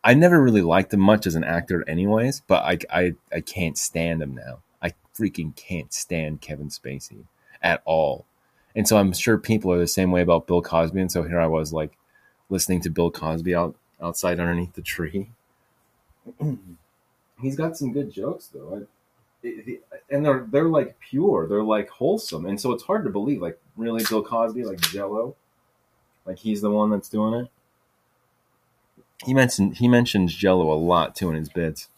I 0.04 0.14
never 0.14 0.42
really 0.42 0.62
liked 0.62 0.94
him 0.94 1.00
much 1.00 1.28
as 1.28 1.36
an 1.36 1.44
actor, 1.44 1.88
anyways. 1.88 2.42
But 2.48 2.64
I, 2.64 2.80
I, 2.90 3.14
I 3.32 3.42
can't 3.42 3.78
stand 3.78 4.22
him 4.22 4.34
now. 4.34 4.60
I 4.82 4.94
freaking 5.18 5.56
can't 5.56 5.94
stand 5.94 6.42
Kevin 6.42 6.70
Spacey 6.70 7.26
at 7.62 7.82
all. 7.86 8.26
And 8.76 8.88
so 8.88 8.98
I'm 8.98 9.14
sure 9.14 9.38
people 9.38 9.72
are 9.72 9.80
the 9.80 9.88
same 9.88 10.12
way 10.12 10.22
about 10.22 10.48
Bill 10.48 10.62
Cosby. 10.62 11.00
And 11.00 11.12
so 11.12 11.24
here 11.24 11.40
I 11.40 11.48
was, 11.48 11.72
like, 11.72 11.98
listening 12.50 12.82
to 12.82 12.90
Bill 12.90 13.12
Cosby 13.12 13.56
out 13.56 13.76
outside 14.02 14.40
underneath 14.40 14.74
the 14.74 14.82
tree. 14.82 15.30
He's 17.42 17.56
got 17.56 17.78
some 17.78 17.92
good 17.92 18.12
jokes, 18.12 18.50
though. 18.54 18.88
I, 19.44 19.48
and 20.10 20.26
they're 20.26 20.48
they're 20.50 20.70
like 20.70 21.00
pure, 21.00 21.48
they're 21.48 21.64
like 21.64 21.90
wholesome, 21.90 22.46
and 22.46 22.60
so 22.60 22.72
it's 22.72 22.84
hard 22.84 23.04
to 23.04 23.12
believe. 23.12 23.42
Like, 23.42 23.60
really, 23.78 24.04
Bill 24.10 24.24
Cosby, 24.24 24.64
like 24.64 24.82
Jello, 24.82 25.36
like 26.26 26.40
he's 26.40 26.62
the 26.62 26.72
one 26.72 26.90
that's 26.90 27.10
doing 27.10 27.34
it 27.36 27.52
he 29.24 29.34
mentioned 29.34 29.78
he 29.78 29.88
mentions 29.88 30.34
Jello 30.34 30.72
a 30.72 30.76
lot 30.76 31.16
too 31.16 31.30
in 31.30 31.36
his 31.36 31.50
bits, 31.50 31.90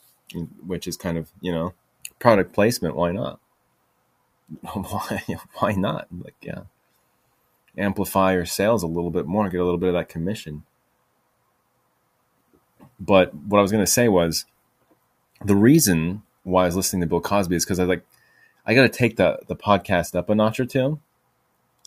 which 0.66 0.88
is 0.88 0.98
kind 0.98 1.18
of 1.18 1.30
you 1.42 1.52
know 1.52 1.74
product 2.20 2.54
placement. 2.54 2.96
Why 2.96 3.12
not? 3.12 3.40
why 4.74 5.24
why 5.56 5.72
not? 5.74 6.08
Like 6.12 6.36
yeah, 6.42 6.63
amplify 7.78 8.34
your 8.34 8.46
sales 8.46 8.84
a 8.84 8.88
little 8.88 9.12
bit 9.12 9.26
more, 9.26 9.50
get 9.50 9.62
a 9.62 9.63
little 9.63 9.80
bit 9.80 9.90
of 9.90 9.96
that 9.96 10.10
commission. 10.10 10.63
But 12.99 13.33
what 13.33 13.60
I 13.60 13.62
was 13.62 13.71
going 13.71 13.86
to 13.86 13.91
say 13.91 14.07
was 14.07 14.45
the 15.43 15.55
reason 15.55 16.23
why 16.43 16.63
I 16.63 16.65
was 16.65 16.75
listening 16.75 17.01
to 17.01 17.07
Bill 17.07 17.21
Cosby 17.21 17.55
is 17.55 17.65
because 17.65 17.79
I 17.79 17.83
like 17.83 18.03
I 18.65 18.73
got 18.73 18.83
to 18.83 18.89
take 18.89 19.17
the 19.17 19.39
the 19.47 19.55
podcast 19.55 20.15
up 20.15 20.29
a 20.29 20.36
notch 20.36 20.60
or 20.60 20.65
two, 20.65 20.99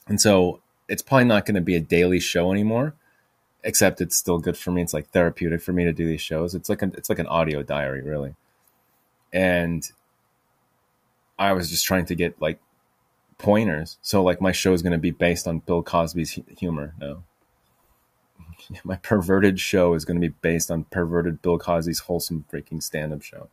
and 0.06 0.20
so 0.20 0.60
it's 0.88 1.02
probably 1.02 1.24
not 1.24 1.46
going 1.46 1.54
to 1.54 1.60
be 1.60 1.76
a 1.76 1.80
daily 1.80 2.20
show 2.20 2.52
anymore 2.52 2.94
except 3.64 4.00
it's 4.00 4.16
still 4.16 4.38
good 4.38 4.56
for 4.56 4.70
me. 4.70 4.82
It's 4.82 4.94
like 4.94 5.10
therapeutic 5.10 5.60
for 5.60 5.72
me 5.72 5.84
to 5.84 5.92
do 5.92 6.06
these 6.06 6.20
shows. 6.20 6.54
It's 6.54 6.68
like 6.68 6.82
a, 6.82 6.86
it's 6.96 7.08
like 7.08 7.18
an 7.18 7.26
audio 7.26 7.62
diary, 7.62 8.02
really. 8.02 8.34
And 9.32 9.88
I 11.38 11.52
was 11.52 11.70
just 11.70 11.84
trying 11.84 12.06
to 12.06 12.14
get 12.14 12.40
like 12.40 12.60
pointers. 13.38 13.98
So 14.02 14.22
like 14.22 14.40
my 14.40 14.52
show 14.52 14.72
is 14.72 14.82
going 14.82 14.92
to 14.92 14.98
be 14.98 15.10
based 15.10 15.46
on 15.46 15.60
Bill 15.60 15.82
Cosby's 15.82 16.38
humor. 16.58 16.94
No, 16.98 17.22
my 18.84 18.96
perverted 18.96 19.60
show 19.60 19.94
is 19.94 20.04
going 20.04 20.20
to 20.20 20.28
be 20.28 20.34
based 20.40 20.70
on 20.70 20.84
perverted 20.84 21.42
Bill 21.42 21.58
Cosby's 21.58 22.00
wholesome 22.00 22.44
freaking 22.52 22.82
stand 22.82 23.12
up 23.12 23.22
show. 23.22 23.48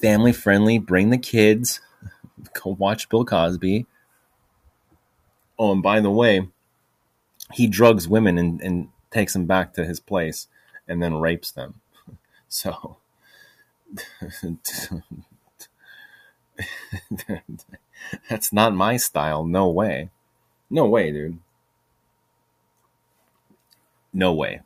Family 0.00 0.32
friendly. 0.32 0.78
Bring 0.78 1.10
the 1.10 1.18
kids. 1.18 1.80
Go 2.54 2.76
watch 2.78 3.08
Bill 3.08 3.24
Cosby. 3.24 3.86
Oh, 5.58 5.72
and 5.72 5.82
by 5.82 6.00
the 6.00 6.10
way, 6.10 6.48
he 7.52 7.66
drugs 7.66 8.08
women 8.08 8.38
and, 8.38 8.60
and 8.62 8.88
takes 9.10 9.32
them 9.34 9.46
back 9.46 9.74
to 9.74 9.84
his 9.84 10.00
place 10.00 10.48
and 10.88 11.02
then 11.02 11.16
rapes 11.16 11.50
them. 11.50 11.74
So 12.52 12.96
that's 18.28 18.52
not 18.52 18.74
my 18.74 18.96
style. 18.96 19.44
No 19.44 19.68
way. 19.68 20.10
No 20.68 20.86
way, 20.86 21.12
dude. 21.12 21.38
No 24.12 24.32
way. 24.32 24.60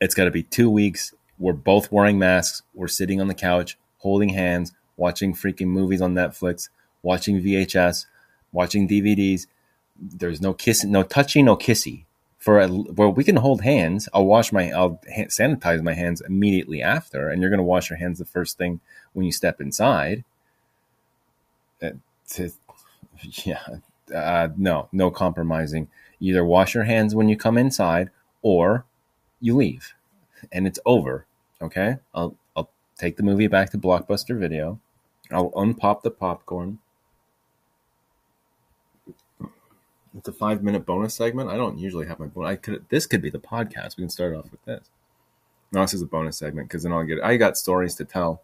It's 0.00 0.14
got 0.14 0.24
to 0.24 0.30
be 0.30 0.42
two 0.42 0.70
weeks. 0.70 1.14
We're 1.38 1.52
both 1.52 1.92
wearing 1.92 2.18
masks. 2.18 2.62
We're 2.74 2.88
sitting 2.88 3.20
on 3.20 3.28
the 3.28 3.34
couch, 3.34 3.78
holding 3.98 4.30
hands, 4.30 4.72
watching 4.96 5.34
freaking 5.34 5.68
movies 5.68 6.00
on 6.00 6.14
Netflix, 6.14 6.68
watching 7.02 7.40
VHS, 7.40 8.06
watching 8.52 8.88
DVDs, 8.88 9.46
there's 9.98 10.40
no 10.40 10.54
kissing, 10.54 10.90
no 10.90 11.02
touching, 11.02 11.44
no 11.44 11.56
kissy. 11.56 12.04
For 12.38 12.60
a, 12.60 12.68
well, 12.68 13.12
we 13.12 13.24
can 13.24 13.36
hold 13.36 13.62
hands. 13.62 14.08
I'll 14.14 14.26
wash 14.26 14.52
my, 14.52 14.70
I'll 14.70 15.00
sanitize 15.16 15.82
my 15.82 15.94
hands 15.94 16.20
immediately 16.20 16.80
after, 16.80 17.28
and 17.28 17.40
you're 17.42 17.50
going 17.50 17.58
to 17.58 17.64
wash 17.64 17.90
your 17.90 17.98
hands 17.98 18.18
the 18.18 18.24
first 18.24 18.56
thing 18.56 18.80
when 19.12 19.26
you 19.26 19.32
step 19.32 19.60
inside. 19.60 20.24
Uh, 21.82 21.90
to, 22.30 22.52
yeah, 23.44 23.62
uh, 24.14 24.48
no, 24.56 24.88
no 24.92 25.10
compromising. 25.10 25.88
Either 26.20 26.44
wash 26.44 26.74
your 26.74 26.84
hands 26.84 27.14
when 27.14 27.28
you 27.28 27.36
come 27.36 27.56
inside, 27.56 28.10
or 28.42 28.84
you 29.40 29.56
leave, 29.56 29.94
and 30.50 30.66
it's 30.66 30.78
over. 30.84 31.26
Okay, 31.60 31.96
I'll 32.14 32.36
I'll 32.56 32.70
take 32.96 33.16
the 33.16 33.22
movie 33.22 33.46
back 33.46 33.70
to 33.70 33.78
Blockbuster 33.78 34.38
Video. 34.38 34.80
I'll 35.30 35.50
unpop 35.52 36.02
the 36.02 36.10
popcorn. 36.10 36.78
It's 40.16 40.28
a 40.28 40.32
five 40.32 40.62
minute 40.62 40.86
bonus 40.86 41.14
segment. 41.14 41.50
I 41.50 41.56
don't 41.56 41.78
usually 41.78 42.06
have 42.06 42.18
my. 42.18 42.28
I 42.44 42.56
could. 42.56 42.86
This 42.88 43.06
could 43.06 43.22
be 43.22 43.30
the 43.30 43.38
podcast. 43.38 43.96
We 43.96 44.02
can 44.02 44.10
start 44.10 44.34
off 44.34 44.50
with 44.50 44.64
this. 44.64 44.90
No, 45.70 45.82
this 45.82 45.94
is 45.94 46.02
a 46.02 46.06
bonus 46.06 46.38
segment 46.38 46.68
because 46.68 46.82
then 46.82 46.92
I'll 46.92 47.04
get. 47.04 47.22
I 47.22 47.36
got 47.36 47.56
stories 47.56 47.94
to 47.96 48.04
tell. 48.04 48.42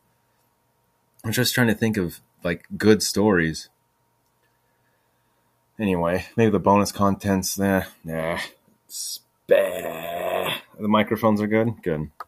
I'm 1.24 1.32
just 1.32 1.54
trying 1.54 1.68
to 1.68 1.74
think 1.74 1.96
of 1.96 2.20
like 2.42 2.66
good 2.76 3.02
stories. 3.02 3.70
Anyway, 5.78 6.26
maybe 6.36 6.50
the 6.50 6.60
bonus 6.60 6.92
contents. 6.92 7.58
Nah, 7.58 7.84
nah. 8.04 8.38
The 9.48 10.88
microphones 10.88 11.40
are 11.40 11.46
good. 11.46 11.82
Good. 11.82 12.10